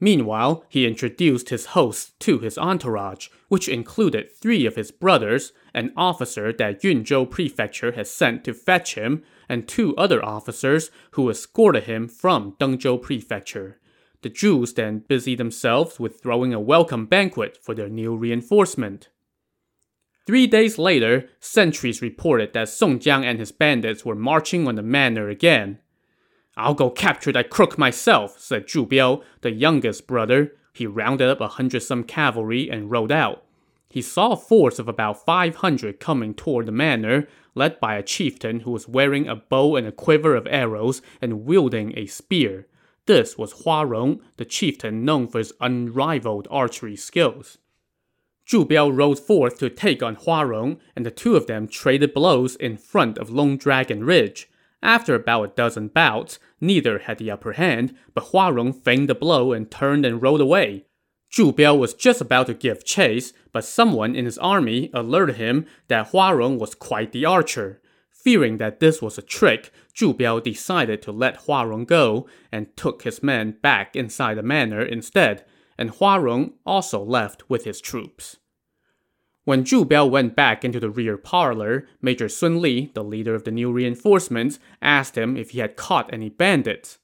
Meanwhile, 0.00 0.64
he 0.68 0.86
introduced 0.86 1.48
his 1.48 1.66
hosts 1.66 2.12
to 2.20 2.38
his 2.38 2.56
entourage, 2.56 3.28
which 3.48 3.68
included 3.68 4.30
three 4.30 4.64
of 4.64 4.76
his 4.76 4.92
brothers, 4.92 5.52
an 5.74 5.92
officer 5.96 6.52
that 6.52 6.82
Yunzhou 6.82 7.28
Prefecture 7.28 7.92
had 7.92 8.06
sent 8.06 8.44
to 8.44 8.54
fetch 8.54 8.94
him, 8.94 9.24
and 9.48 9.66
two 9.66 9.96
other 9.96 10.24
officers 10.24 10.92
who 11.12 11.28
escorted 11.28 11.84
him 11.84 12.06
from 12.06 12.52
Dengzhou 12.60 13.02
Prefecture. 13.02 13.80
The 14.22 14.30
Zhus 14.30 14.74
then 14.74 15.04
busied 15.06 15.38
themselves 15.38 16.00
with 16.00 16.20
throwing 16.20 16.52
a 16.52 16.60
welcome 16.60 17.06
banquet 17.06 17.56
for 17.62 17.74
their 17.74 17.88
new 17.88 18.16
reinforcement. 18.16 19.10
Three 20.26 20.46
days 20.46 20.76
later, 20.76 21.28
sentries 21.40 22.02
reported 22.02 22.52
that 22.52 22.68
Song 22.68 22.98
Jiang 22.98 23.24
and 23.24 23.38
his 23.38 23.52
bandits 23.52 24.04
were 24.04 24.14
marching 24.14 24.66
on 24.66 24.74
the 24.74 24.82
manor 24.82 25.28
again. 25.28 25.78
I'll 26.56 26.74
go 26.74 26.90
capture 26.90 27.32
that 27.32 27.48
crook 27.48 27.78
myself, 27.78 28.40
said 28.40 28.66
Zhu 28.66 28.86
Biao, 28.86 29.22
the 29.42 29.52
youngest 29.52 30.06
brother. 30.06 30.52
He 30.74 30.86
rounded 30.86 31.28
up 31.28 31.40
a 31.40 31.48
hundred 31.48 31.80
some 31.80 32.04
cavalry 32.04 32.68
and 32.68 32.90
rode 32.90 33.12
out. 33.12 33.44
He 33.88 34.02
saw 34.02 34.32
a 34.32 34.36
force 34.36 34.78
of 34.78 34.88
about 34.88 35.24
500 35.24 35.98
coming 35.98 36.34
toward 36.34 36.66
the 36.66 36.72
manor, 36.72 37.26
led 37.54 37.80
by 37.80 37.94
a 37.94 38.02
chieftain 38.02 38.60
who 38.60 38.72
was 38.72 38.88
wearing 38.88 39.28
a 39.28 39.36
bow 39.36 39.76
and 39.76 39.86
a 39.86 39.92
quiver 39.92 40.34
of 40.34 40.46
arrows 40.50 41.00
and 41.22 41.46
wielding 41.46 41.96
a 41.96 42.06
spear. 42.06 42.66
This 43.08 43.38
was 43.38 43.62
Hua 43.62 43.84
Rong, 43.84 44.20
the 44.36 44.44
chieftain 44.44 45.02
known 45.02 45.28
for 45.28 45.38
his 45.38 45.54
unrivaled 45.62 46.46
archery 46.50 46.94
skills. 46.94 47.56
Zhu 48.46 48.68
Biao 48.68 48.94
rode 48.94 49.18
forth 49.18 49.58
to 49.60 49.70
take 49.70 50.02
on 50.02 50.16
Hua 50.16 50.42
Rong, 50.42 50.78
and 50.94 51.06
the 51.06 51.10
two 51.10 51.34
of 51.34 51.46
them 51.46 51.68
traded 51.68 52.12
blows 52.12 52.54
in 52.56 52.76
front 52.76 53.16
of 53.16 53.30
Long 53.30 53.56
Dragon 53.56 54.04
Ridge. 54.04 54.50
After 54.82 55.14
about 55.14 55.42
a 55.42 55.54
dozen 55.56 55.88
bouts, 55.88 56.38
neither 56.60 56.98
had 56.98 57.16
the 57.16 57.30
upper 57.30 57.52
hand, 57.52 57.96
but 58.12 58.24
Hua 58.24 58.50
Rong 58.50 58.74
feigned 58.74 59.08
the 59.08 59.14
blow 59.14 59.54
and 59.54 59.70
turned 59.70 60.04
and 60.04 60.20
rode 60.20 60.42
away. 60.42 60.84
Zhu 61.32 61.50
Biao 61.56 61.78
was 61.78 61.94
just 61.94 62.20
about 62.20 62.48
to 62.48 62.52
give 62.52 62.84
chase, 62.84 63.32
but 63.52 63.64
someone 63.64 64.14
in 64.14 64.26
his 64.26 64.36
army 64.36 64.90
alerted 64.92 65.36
him 65.36 65.64
that 65.88 66.08
Hua 66.08 66.32
Rong 66.32 66.58
was 66.58 66.74
quite 66.74 67.12
the 67.12 67.24
archer. 67.24 67.80
Fearing 68.28 68.58
that 68.58 68.78
this 68.78 69.00
was 69.00 69.16
a 69.16 69.22
trick, 69.22 69.72
Zhu 69.96 70.12
Biao 70.12 70.42
decided 70.42 71.00
to 71.00 71.12
let 71.12 71.46
Hua 71.46 71.62
Rong 71.62 71.86
go 71.86 72.28
and 72.52 72.76
took 72.76 73.04
his 73.04 73.22
men 73.22 73.56
back 73.62 73.96
inside 73.96 74.34
the 74.34 74.42
manor 74.42 74.82
instead, 74.82 75.46
and 75.78 75.88
Hua 75.88 76.16
Rong 76.16 76.52
also 76.66 77.02
left 77.02 77.48
with 77.48 77.64
his 77.64 77.80
troops. 77.80 78.36
When 79.46 79.64
Zhu 79.64 79.86
Biao 79.86 80.10
went 80.10 80.36
back 80.36 80.62
into 80.62 80.78
the 80.78 80.90
rear 80.90 81.16
parlor, 81.16 81.88
Major 82.02 82.28
Sun 82.28 82.60
Li, 82.60 82.90
the 82.92 83.02
leader 83.02 83.34
of 83.34 83.44
the 83.44 83.50
new 83.50 83.72
reinforcements, 83.72 84.58
asked 84.82 85.16
him 85.16 85.34
if 85.34 85.52
he 85.52 85.60
had 85.60 85.76
caught 85.76 86.12
any 86.12 86.28
bandits. 86.28 86.98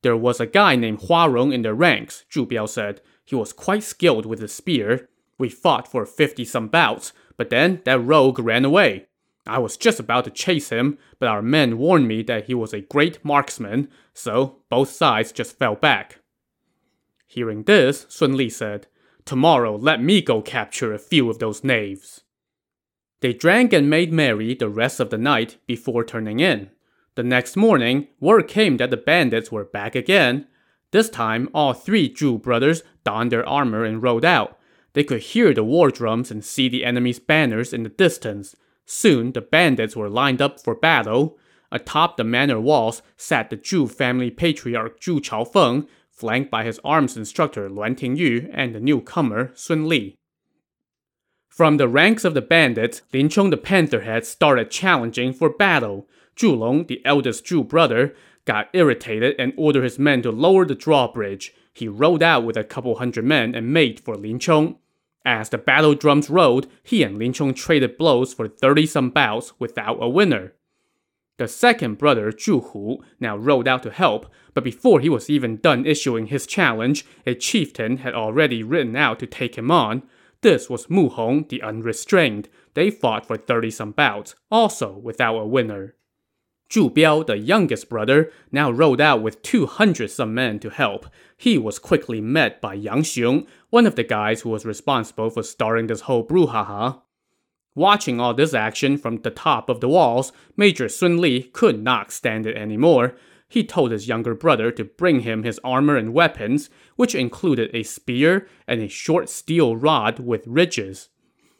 There 0.00 0.16
was 0.16 0.40
a 0.40 0.46
guy 0.46 0.76
named 0.76 1.02
Hua 1.02 1.26
Rong 1.26 1.52
in 1.52 1.60
their 1.60 1.74
ranks, 1.74 2.24
Zhu 2.32 2.48
Biao 2.48 2.66
said. 2.66 3.02
He 3.26 3.34
was 3.34 3.52
quite 3.52 3.82
skilled 3.82 4.24
with 4.24 4.40
his 4.40 4.54
spear. 4.54 5.10
We 5.36 5.50
fought 5.50 5.86
for 5.86 6.06
50 6.06 6.42
some 6.46 6.68
bouts, 6.68 7.12
but 7.36 7.50
then 7.50 7.82
that 7.84 8.00
rogue 8.00 8.38
ran 8.38 8.64
away. 8.64 9.08
I 9.46 9.58
was 9.58 9.76
just 9.76 10.00
about 10.00 10.24
to 10.24 10.30
chase 10.30 10.70
him, 10.70 10.98
but 11.18 11.28
our 11.28 11.42
men 11.42 11.76
warned 11.76 12.08
me 12.08 12.22
that 12.22 12.46
he 12.46 12.54
was 12.54 12.72
a 12.72 12.80
great 12.80 13.22
marksman, 13.24 13.88
so 14.14 14.62
both 14.70 14.90
sides 14.90 15.32
just 15.32 15.58
fell 15.58 15.74
back. 15.74 16.20
Hearing 17.26 17.64
this, 17.64 18.06
Sun 18.08 18.36
Li 18.36 18.48
said, 18.48 18.86
Tomorrow 19.24 19.76
let 19.76 20.02
me 20.02 20.22
go 20.22 20.40
capture 20.40 20.92
a 20.92 20.98
few 20.98 21.28
of 21.28 21.38
those 21.38 21.64
knaves. 21.64 22.22
They 23.20 23.32
drank 23.32 23.72
and 23.72 23.88
made 23.88 24.12
merry 24.12 24.54
the 24.54 24.68
rest 24.68 25.00
of 25.00 25.10
the 25.10 25.18
night 25.18 25.56
before 25.66 26.04
turning 26.04 26.40
in. 26.40 26.70
The 27.14 27.22
next 27.22 27.56
morning, 27.56 28.08
word 28.20 28.48
came 28.48 28.76
that 28.78 28.90
the 28.90 28.96
bandits 28.96 29.50
were 29.52 29.64
back 29.64 29.94
again. 29.94 30.46
This 30.90 31.08
time, 31.08 31.48
all 31.54 31.72
three 31.72 32.12
Zhu 32.12 32.40
brothers 32.40 32.82
donned 33.02 33.32
their 33.32 33.48
armor 33.48 33.84
and 33.84 34.02
rode 34.02 34.24
out. 34.24 34.58
They 34.92 35.04
could 35.04 35.20
hear 35.20 35.54
the 35.54 35.64
war 35.64 35.90
drums 35.90 36.30
and 36.30 36.44
see 36.44 36.68
the 36.68 36.84
enemy's 36.84 37.18
banners 37.18 37.72
in 37.72 37.82
the 37.82 37.88
distance. 37.88 38.54
Soon, 38.86 39.32
the 39.32 39.40
bandits 39.40 39.96
were 39.96 40.08
lined 40.08 40.42
up 40.42 40.60
for 40.60 40.74
battle. 40.74 41.38
Atop 41.72 42.16
the 42.16 42.24
manor 42.24 42.60
walls 42.60 43.02
sat 43.16 43.50
the 43.50 43.56
Zhu 43.56 43.90
family 43.90 44.30
patriarch 44.30 45.00
Zhu 45.00 45.20
Chaofeng, 45.20 45.88
flanked 46.10 46.50
by 46.50 46.64
his 46.64 46.80
arms 46.84 47.16
instructor 47.16 47.68
Luan 47.68 47.96
Tingyu 47.96 48.48
and 48.52 48.74
the 48.74 48.80
newcomer 48.80 49.50
Sun 49.54 49.88
Li. 49.88 50.16
From 51.48 51.76
the 51.76 51.88
ranks 51.88 52.24
of 52.24 52.34
the 52.34 52.42
bandits, 52.42 53.02
Lin 53.12 53.28
Chong 53.28 53.50
the 53.50 53.56
Pantherhead 53.56 54.24
started 54.24 54.70
challenging 54.70 55.32
for 55.32 55.48
battle. 55.48 56.08
Zhu 56.36 56.56
Long, 56.56 56.86
the 56.86 57.00
eldest 57.04 57.44
Zhu 57.44 57.66
brother, 57.66 58.14
got 58.44 58.68
irritated 58.72 59.36
and 59.38 59.52
ordered 59.56 59.84
his 59.84 59.98
men 59.98 60.20
to 60.22 60.30
lower 60.30 60.64
the 60.64 60.74
drawbridge. 60.74 61.54
He 61.72 61.88
rode 61.88 62.22
out 62.22 62.44
with 62.44 62.56
a 62.56 62.64
couple 62.64 62.96
hundred 62.96 63.24
men 63.24 63.54
and 63.54 63.72
made 63.72 64.00
for 64.00 64.16
Lin 64.16 64.38
Chong. 64.38 64.78
As 65.24 65.48
the 65.48 65.58
battle 65.58 65.94
drums 65.94 66.28
rolled, 66.28 66.66
he 66.82 67.02
and 67.02 67.18
Lin 67.18 67.32
Chong 67.32 67.54
traded 67.54 67.96
blows 67.96 68.34
for 68.34 68.46
30 68.46 68.86
some 68.86 69.10
bouts 69.10 69.52
without 69.58 70.02
a 70.02 70.08
winner. 70.08 70.52
The 71.38 71.48
second 71.48 71.98
brother, 71.98 72.30
Zhu 72.30 72.70
Hu, 72.72 73.02
now 73.18 73.36
rode 73.36 73.66
out 73.66 73.82
to 73.84 73.90
help, 73.90 74.30
but 74.52 74.62
before 74.62 75.00
he 75.00 75.08
was 75.08 75.28
even 75.28 75.56
done 75.56 75.86
issuing 75.86 76.26
his 76.26 76.46
challenge, 76.46 77.04
a 77.26 77.34
chieftain 77.34 77.98
had 77.98 78.14
already 78.14 78.62
ridden 78.62 78.94
out 78.94 79.18
to 79.18 79.26
take 79.26 79.56
him 79.56 79.70
on. 79.70 80.04
This 80.42 80.70
was 80.70 80.90
Mu 80.90 81.08
Hong, 81.08 81.46
the 81.48 81.62
unrestrained. 81.62 82.48
They 82.74 82.90
fought 82.90 83.26
for 83.26 83.36
30 83.36 83.70
some 83.70 83.92
bouts, 83.92 84.34
also 84.50 84.96
without 84.96 85.38
a 85.38 85.46
winner. 85.46 85.96
Zhu 86.70 86.92
Biao, 86.92 87.26
the 87.26 87.36
youngest 87.36 87.88
brother, 87.88 88.30
now 88.50 88.70
rode 88.70 89.00
out 89.00 89.22
with 89.22 89.42
200 89.42 90.10
some 90.10 90.34
men 90.34 90.58
to 90.60 90.70
help. 90.70 91.06
He 91.36 91.58
was 91.58 91.78
quickly 91.78 92.20
met 92.20 92.60
by 92.60 92.74
Yang 92.74 93.02
Xiong, 93.02 93.46
one 93.70 93.86
of 93.86 93.96
the 93.96 94.04
guys 94.04 94.40
who 94.40 94.48
was 94.48 94.64
responsible 94.64 95.30
for 95.30 95.42
starting 95.42 95.86
this 95.86 96.02
whole 96.02 96.26
brouhaha. 96.26 97.02
Watching 97.76 98.20
all 98.20 98.34
this 98.34 98.54
action 98.54 98.96
from 98.96 99.18
the 99.18 99.30
top 99.30 99.68
of 99.68 99.80
the 99.80 99.88
walls, 99.88 100.32
Major 100.56 100.88
Sun 100.88 101.20
Li 101.20 101.42
could 101.42 101.82
not 101.82 102.12
stand 102.12 102.46
it 102.46 102.56
anymore. 102.56 103.14
He 103.48 103.64
told 103.64 103.90
his 103.90 104.08
younger 104.08 104.34
brother 104.34 104.70
to 104.72 104.84
bring 104.84 105.20
him 105.20 105.42
his 105.42 105.60
armor 105.62 105.96
and 105.96 106.14
weapons, 106.14 106.70
which 106.96 107.14
included 107.14 107.70
a 107.74 107.82
spear 107.82 108.48
and 108.66 108.80
a 108.80 108.88
short 108.88 109.28
steel 109.28 109.76
rod 109.76 110.18
with 110.18 110.46
ridges. 110.46 111.08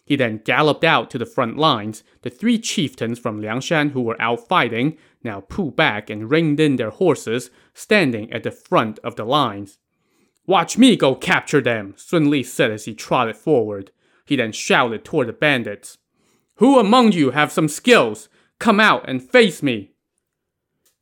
He 0.04 0.16
then 0.16 0.42
galloped 0.44 0.84
out 0.84 1.10
to 1.10 1.18
the 1.18 1.26
front 1.26 1.56
lines. 1.56 2.04
The 2.22 2.30
three 2.30 2.58
chieftains 2.58 3.18
from 3.18 3.40
Liangshan 3.40 3.92
who 3.92 4.02
were 4.02 4.20
out 4.20 4.46
fighting 4.46 4.98
now 5.22 5.40
pulled 5.40 5.76
back 5.76 6.10
and 6.10 6.30
reined 6.30 6.60
in 6.60 6.76
their 6.76 6.90
horses, 6.90 7.50
standing 7.72 8.30
at 8.32 8.42
the 8.42 8.50
front 8.50 8.98
of 9.02 9.16
the 9.16 9.24
lines. 9.24 9.78
Watch 10.46 10.76
me 10.76 10.94
go 10.96 11.14
capture 11.14 11.62
them, 11.62 11.94
Sun 11.96 12.28
Li 12.28 12.42
said 12.42 12.70
as 12.70 12.84
he 12.84 12.94
trotted 12.94 13.36
forward. 13.36 13.90
He 14.26 14.36
then 14.36 14.52
shouted 14.52 15.04
toward 15.04 15.28
the 15.28 15.32
bandits. 15.32 15.96
Who 16.56 16.78
among 16.78 17.12
you 17.12 17.30
have 17.30 17.50
some 17.50 17.68
skills? 17.68 18.28
Come 18.58 18.78
out 18.78 19.08
and 19.08 19.22
face 19.22 19.62
me. 19.62 19.92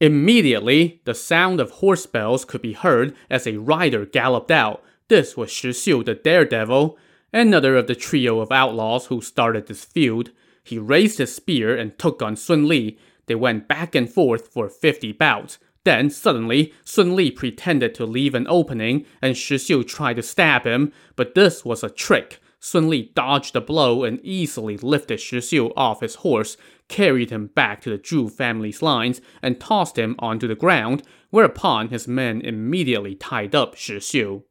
Immediately, 0.01 1.01
the 1.05 1.15
sound 1.15 1.61
of 1.61 1.71
horse 1.71 2.07
bells 2.07 2.45
could 2.45 2.63
be 2.63 2.73
heard 2.73 3.15
as 3.31 3.47
a 3.47 3.59
rider 3.59 4.07
galloped 4.07 4.51
out. 4.51 4.83
This 5.09 5.37
was 5.37 5.51
Shi 5.51 5.71
Xiu 5.71 6.05
the 6.05 6.15
daredevil, 6.15 6.97
another 7.33 7.77
of 7.77 7.87
the 7.87 7.95
trio 7.95 8.41
of 8.41 8.53
outlaws 8.53 9.07
who 9.07 9.21
started 9.21 9.67
this 9.67 9.85
feud. 9.85 10.33
He 10.63 10.79
raised 10.79 11.19
his 11.19 11.35
spear 11.35 11.77
and 11.77 11.99
took 11.99 12.23
on 12.23 12.37
Sun 12.37 12.69
Li. 12.69 12.99
They 13.27 13.35
went 13.35 13.69
back 13.69 13.95
and 13.95 14.11
forth 14.11 14.49
for 14.49 14.69
50 14.69 15.13
bouts. 15.13 15.59
Then, 15.85 16.11
suddenly, 16.11 16.73
Sun 16.85 17.17
Li 17.17 17.31
pretended 17.31 17.95
to 17.97 18.07
leave 18.07 18.35
an 18.35 18.47
opening, 18.49 19.05
and 19.21 19.37
Shi 19.37 19.57
Xiu 19.57 19.83
tried 19.87 20.15
to 20.15 20.23
stab 20.23 20.65
him, 20.65 20.93
but 21.17 21.35
this 21.35 21.65
was 21.65 21.83
a 21.83 21.91
trick. 21.91 22.41
Sun 22.61 22.89
Li 22.89 23.11
dodged 23.17 23.55
the 23.55 23.61
blow 23.61 24.05
and 24.05 24.21
easily 24.23 24.77
lifted 24.77 25.19
Shi 25.19 25.39
Xiu 25.39 25.73
off 25.77 26.01
his 26.01 26.17
horse, 26.17 26.57
carried 26.89 27.31
him 27.31 27.49
back 27.49 27.81
to 27.81 27.91
the 27.91 27.99
Zhu 27.99 28.31
family's 28.31 28.83
lines, 28.83 29.21
and 29.43 29.59
tossed 29.59 29.99
him 29.99 30.15
onto 30.21 30.47
the 30.47 30.55
ground, 30.55 31.03
whereupon 31.31 31.89
his 31.89 32.07
men 32.07 32.41
immediately 32.41 33.17
tied 33.17 33.55
up 33.57 33.75
Shi 33.75 33.97
Xiu. 33.97 34.45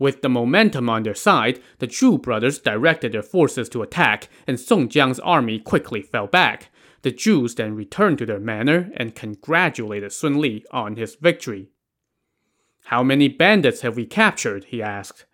With 0.00 0.22
the 0.22 0.30
momentum 0.30 0.88
on 0.88 1.02
their 1.02 1.14
side, 1.14 1.60
the 1.78 1.86
Zhu 1.86 2.20
brothers 2.20 2.58
directed 2.58 3.12
their 3.12 3.22
forces 3.22 3.68
to 3.68 3.82
attack, 3.82 4.30
and 4.46 4.58
Song 4.58 4.88
Jiang's 4.88 5.20
army 5.20 5.58
quickly 5.58 6.00
fell 6.00 6.26
back. 6.26 6.70
The 7.02 7.12
Zhus 7.12 7.54
then 7.54 7.76
returned 7.76 8.16
to 8.18 8.26
their 8.26 8.40
manor 8.40 8.90
and 8.96 9.14
congratulated 9.14 10.10
Sun 10.10 10.40
Li 10.40 10.64
on 10.70 10.96
his 10.96 11.16
victory. 11.16 11.68
How 12.84 13.02
many 13.02 13.28
bandits 13.28 13.82
have 13.82 13.94
we 13.94 14.06
captured? 14.06 14.64
he 14.64 14.82
asked. 14.82 15.26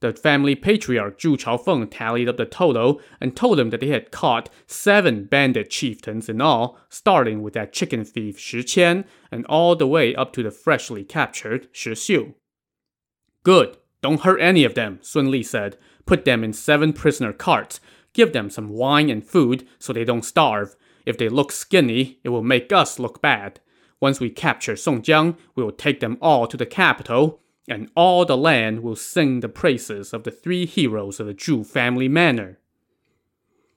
The 0.00 0.14
family 0.14 0.54
patriarch 0.54 1.18
Zhu 1.18 1.36
Chaofeng 1.36 1.90
tallied 1.90 2.30
up 2.30 2.38
the 2.38 2.46
total 2.46 3.02
and 3.20 3.36
told 3.36 3.60
him 3.60 3.68
that 3.70 3.80
they 3.80 3.88
had 3.88 4.10
caught 4.10 4.48
seven 4.66 5.24
bandit 5.24 5.68
chieftains 5.68 6.30
in 6.30 6.40
all, 6.40 6.78
starting 6.88 7.42
with 7.42 7.52
that 7.54 7.74
chicken 7.74 8.06
thief 8.06 8.38
Shi 8.38 8.60
Qian 8.60 9.04
and 9.30 9.44
all 9.46 9.76
the 9.76 9.86
way 9.86 10.14
up 10.14 10.32
to 10.32 10.42
the 10.42 10.50
freshly 10.50 11.04
captured 11.04 11.68
Shi 11.72 11.90
Xiu. 11.90 12.34
Good. 13.42 13.76
Don't 14.00 14.20
hurt 14.20 14.40
any 14.40 14.64
of 14.64 14.74
them, 14.74 14.98
Sun 15.02 15.30
Li 15.30 15.42
said. 15.42 15.76
Put 16.06 16.24
them 16.24 16.44
in 16.44 16.52
seven 16.52 16.92
prisoner 16.92 17.32
carts. 17.32 17.80
Give 18.12 18.32
them 18.32 18.50
some 18.50 18.70
wine 18.70 19.10
and 19.10 19.24
food 19.24 19.66
so 19.78 19.92
they 19.92 20.04
don't 20.04 20.24
starve. 20.24 20.76
If 21.04 21.18
they 21.18 21.28
look 21.28 21.52
skinny, 21.52 22.20
it 22.24 22.28
will 22.28 22.42
make 22.42 22.72
us 22.72 22.98
look 22.98 23.20
bad. 23.20 23.60
Once 24.00 24.20
we 24.20 24.30
capture 24.30 24.74
Songjiang, 24.74 25.36
we 25.54 25.62
will 25.62 25.72
take 25.72 26.00
them 26.00 26.18
all 26.20 26.46
to 26.46 26.56
the 26.56 26.66
capital 26.66 27.40
and 27.68 27.90
all 27.94 28.24
the 28.24 28.36
land 28.36 28.82
will 28.82 28.96
sing 28.96 29.40
the 29.40 29.48
praises 29.48 30.12
of 30.12 30.24
the 30.24 30.30
three 30.30 30.64
heroes 30.64 31.20
of 31.20 31.26
the 31.26 31.34
Zhu 31.34 31.66
family 31.66 32.08
manor. 32.08 32.58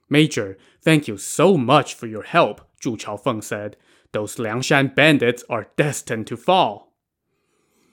Major, 0.08 0.56
thank 0.80 1.06
you 1.06 1.16
so 1.16 1.56
much 1.56 1.94
for 1.94 2.06
your 2.06 2.22
help, 2.22 2.62
Zhu 2.82 2.96
Chaofeng 2.96 3.44
said. 3.44 3.76
Those 4.12 4.36
Liangshan 4.36 4.94
bandits 4.94 5.44
are 5.48 5.68
destined 5.76 6.26
to 6.28 6.36
fall. 6.36 6.91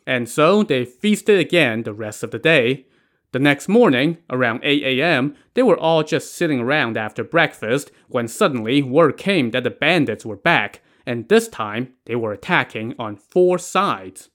And 0.09 0.27
so 0.27 0.63
they 0.63 0.85
feasted 0.85 1.37
again 1.37 1.83
the 1.83 1.93
rest 1.93 2.23
of 2.23 2.31
the 2.31 2.39
day. 2.39 2.87
The 3.31 3.37
next 3.37 3.67
morning, 3.67 4.17
around 4.31 4.61
8 4.63 4.81
a.m., 4.83 5.35
they 5.53 5.61
were 5.61 5.77
all 5.77 6.01
just 6.01 6.33
sitting 6.33 6.59
around 6.59 6.97
after 6.97 7.23
breakfast 7.23 7.91
when 8.07 8.27
suddenly 8.27 8.81
word 8.81 9.17
came 9.17 9.51
that 9.51 9.63
the 9.63 9.69
bandits 9.69 10.25
were 10.25 10.35
back, 10.35 10.81
and 11.05 11.29
this 11.29 11.47
time 11.47 11.93
they 12.05 12.15
were 12.15 12.33
attacking 12.33 12.95
on 12.97 13.17
four 13.17 13.59
sides. 13.59 14.29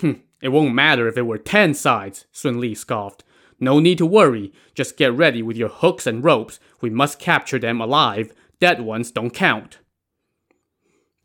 Hmm, 0.00 0.14
it 0.42 0.48
won't 0.48 0.74
matter 0.74 1.06
if 1.06 1.16
it 1.16 1.22
were 1.22 1.38
ten 1.38 1.72
sides, 1.72 2.26
Sun 2.32 2.58
Li 2.58 2.74
scoffed. 2.74 3.22
No 3.60 3.78
need 3.78 3.98
to 3.98 4.06
worry. 4.06 4.52
Just 4.74 4.96
get 4.96 5.12
ready 5.12 5.40
with 5.40 5.56
your 5.56 5.68
hooks 5.68 6.04
and 6.04 6.24
ropes. 6.24 6.58
We 6.80 6.90
must 6.90 7.20
capture 7.20 7.60
them 7.60 7.80
alive. 7.80 8.32
Dead 8.58 8.80
ones 8.80 9.12
don't 9.12 9.30
count. 9.30 9.78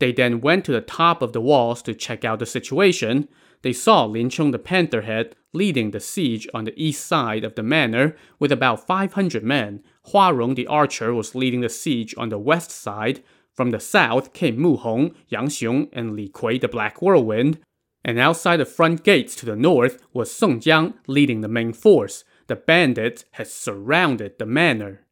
They 0.00 0.12
then 0.12 0.40
went 0.40 0.64
to 0.64 0.72
the 0.72 0.80
top 0.80 1.22
of 1.22 1.32
the 1.32 1.40
walls 1.40 1.82
to 1.82 1.94
check 1.94 2.24
out 2.24 2.40
the 2.40 2.46
situation. 2.46 3.28
They 3.62 3.72
saw 3.72 4.04
Lin 4.04 4.28
Chong 4.28 4.50
the 4.50 4.58
Pantherhead 4.58 5.34
leading 5.52 5.92
the 5.92 6.00
siege 6.00 6.48
on 6.52 6.64
the 6.64 6.74
east 6.76 7.06
side 7.06 7.44
of 7.44 7.54
the 7.54 7.62
manor 7.62 8.16
with 8.40 8.50
about 8.50 8.86
500 8.86 9.44
men. 9.44 9.84
Hua 10.06 10.30
Rong 10.30 10.54
the 10.54 10.66
archer 10.66 11.14
was 11.14 11.36
leading 11.36 11.60
the 11.60 11.68
siege 11.68 12.14
on 12.18 12.30
the 12.30 12.38
west 12.38 12.72
side. 12.72 13.22
From 13.54 13.70
the 13.70 13.80
south 13.80 14.32
came 14.32 14.58
Mu 14.58 14.76
Hong, 14.76 15.14
Yang 15.28 15.48
Xiong, 15.48 15.88
and 15.92 16.16
Li 16.16 16.28
Kui 16.28 16.58
the 16.58 16.66
Black 16.66 17.00
Whirlwind 17.00 17.60
and 18.04 18.18
outside 18.18 18.58
the 18.58 18.64
front 18.64 19.04
gates 19.04 19.34
to 19.36 19.46
the 19.46 19.56
north 19.56 20.02
was 20.12 20.30
Song 20.30 20.60
Jiang 20.60 20.94
leading 21.06 21.40
the 21.40 21.48
main 21.48 21.72
force. 21.72 22.24
The 22.46 22.56
bandits 22.56 23.24
had 23.32 23.46
surrounded 23.46 24.38
the 24.38 24.46
manor. 24.46 25.06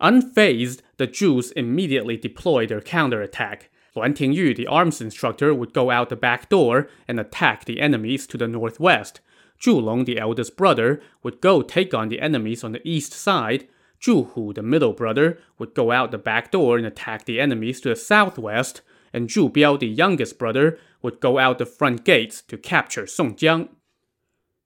Unfazed, 0.00 0.80
the 0.96 1.06
Zhus 1.06 1.52
immediately 1.56 2.16
deployed 2.16 2.70
their 2.70 2.80
counterattack. 2.80 3.70
Luan 3.94 4.14
Tingyu, 4.14 4.54
the 4.54 4.66
arms 4.66 5.00
instructor, 5.00 5.54
would 5.54 5.72
go 5.72 5.90
out 5.90 6.08
the 6.08 6.16
back 6.16 6.48
door 6.48 6.88
and 7.08 7.18
attack 7.18 7.64
the 7.64 7.80
enemies 7.80 8.26
to 8.28 8.38
the 8.38 8.48
northwest. 8.48 9.20
Zhu 9.60 9.82
Long, 9.82 10.04
the 10.04 10.18
eldest 10.18 10.56
brother, 10.56 11.00
would 11.22 11.40
go 11.40 11.62
take 11.62 11.92
on 11.92 12.08
the 12.08 12.20
enemies 12.20 12.64
on 12.64 12.72
the 12.72 12.88
east 12.88 13.12
side. 13.12 13.68
Zhu 14.00 14.32
Hu, 14.32 14.52
the 14.52 14.62
middle 14.62 14.92
brother, 14.92 15.38
would 15.58 15.74
go 15.74 15.90
out 15.90 16.10
the 16.10 16.18
back 16.18 16.50
door 16.50 16.78
and 16.78 16.86
attack 16.86 17.24
the 17.24 17.40
enemies 17.40 17.80
to 17.80 17.90
the 17.90 17.96
southwest 17.96 18.80
and 19.12 19.28
Zhu 19.28 19.52
Biao, 19.52 19.78
the 19.78 19.86
youngest 19.86 20.38
brother, 20.38 20.78
would 21.02 21.20
go 21.20 21.38
out 21.38 21.58
the 21.58 21.66
front 21.66 22.04
gates 22.04 22.42
to 22.42 22.56
capture 22.56 23.04
Songjiang. 23.04 23.68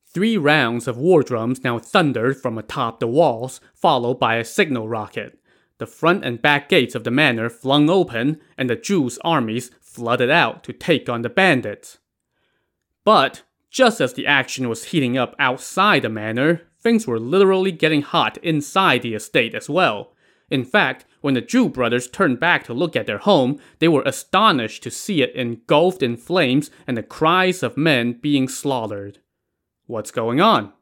Three 0.06 0.36
rounds 0.36 0.86
of 0.86 0.96
war 0.96 1.22
drums 1.22 1.64
now 1.64 1.78
thundered 1.78 2.36
from 2.36 2.58
atop 2.58 3.00
the 3.00 3.08
walls, 3.08 3.60
followed 3.74 4.20
by 4.20 4.36
a 4.36 4.44
signal 4.44 4.88
rocket. 4.88 5.38
The 5.78 5.86
front 5.86 6.24
and 6.24 6.40
back 6.40 6.68
gates 6.68 6.94
of 6.94 7.04
the 7.04 7.10
manor 7.10 7.50
flung 7.50 7.90
open, 7.90 8.40
and 8.56 8.70
the 8.70 8.76
Zhu's 8.76 9.18
armies 9.24 9.70
flooded 9.80 10.30
out 10.30 10.62
to 10.64 10.72
take 10.72 11.08
on 11.08 11.22
the 11.22 11.28
bandits. 11.28 11.98
But, 13.04 13.42
just 13.70 14.00
as 14.00 14.14
the 14.14 14.26
action 14.26 14.68
was 14.68 14.86
heating 14.86 15.18
up 15.18 15.34
outside 15.38 16.02
the 16.02 16.08
manor, 16.08 16.62
things 16.80 17.06
were 17.06 17.18
literally 17.18 17.72
getting 17.72 18.02
hot 18.02 18.38
inside 18.38 19.02
the 19.02 19.14
estate 19.14 19.54
as 19.54 19.68
well. 19.68 20.14
In 20.50 20.64
fact, 20.64 21.06
when 21.22 21.34
the 21.34 21.42
Zhu 21.42 21.72
brothers 21.72 22.06
turned 22.06 22.38
back 22.38 22.64
to 22.64 22.74
look 22.74 22.94
at 22.94 23.06
their 23.06 23.18
home, 23.18 23.58
they 23.78 23.88
were 23.88 24.02
astonished 24.02 24.82
to 24.84 24.90
see 24.90 25.22
it 25.22 25.34
engulfed 25.34 26.02
in 26.02 26.16
flames 26.16 26.70
and 26.86 26.96
the 26.96 27.02
cries 27.02 27.62
of 27.62 27.76
men 27.76 28.12
being 28.12 28.46
slaughtered. 28.46 29.18
What's 29.86 30.10
going 30.10 30.40
on? 30.40 30.72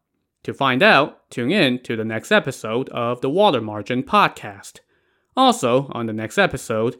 To 0.44 0.52
find 0.52 0.82
out, 0.82 1.30
tune 1.30 1.52
in 1.52 1.78
to 1.80 1.96
the 1.96 2.04
next 2.04 2.32
episode 2.32 2.88
of 2.88 3.20
the 3.20 3.30
Water 3.30 3.60
Margin 3.60 4.02
podcast. 4.02 4.80
Also, 5.36 5.88
on 5.92 6.06
the 6.06 6.12
next 6.12 6.36
episode, 6.36 6.96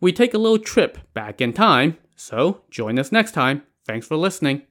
we 0.00 0.12
take 0.12 0.34
a 0.34 0.38
little 0.38 0.58
trip 0.58 0.98
back 1.12 1.40
in 1.40 1.52
time, 1.52 1.98
so 2.14 2.62
join 2.70 2.98
us 2.98 3.10
next 3.10 3.32
time. 3.32 3.62
Thanks 3.84 4.06
for 4.06 4.16
listening. 4.16 4.62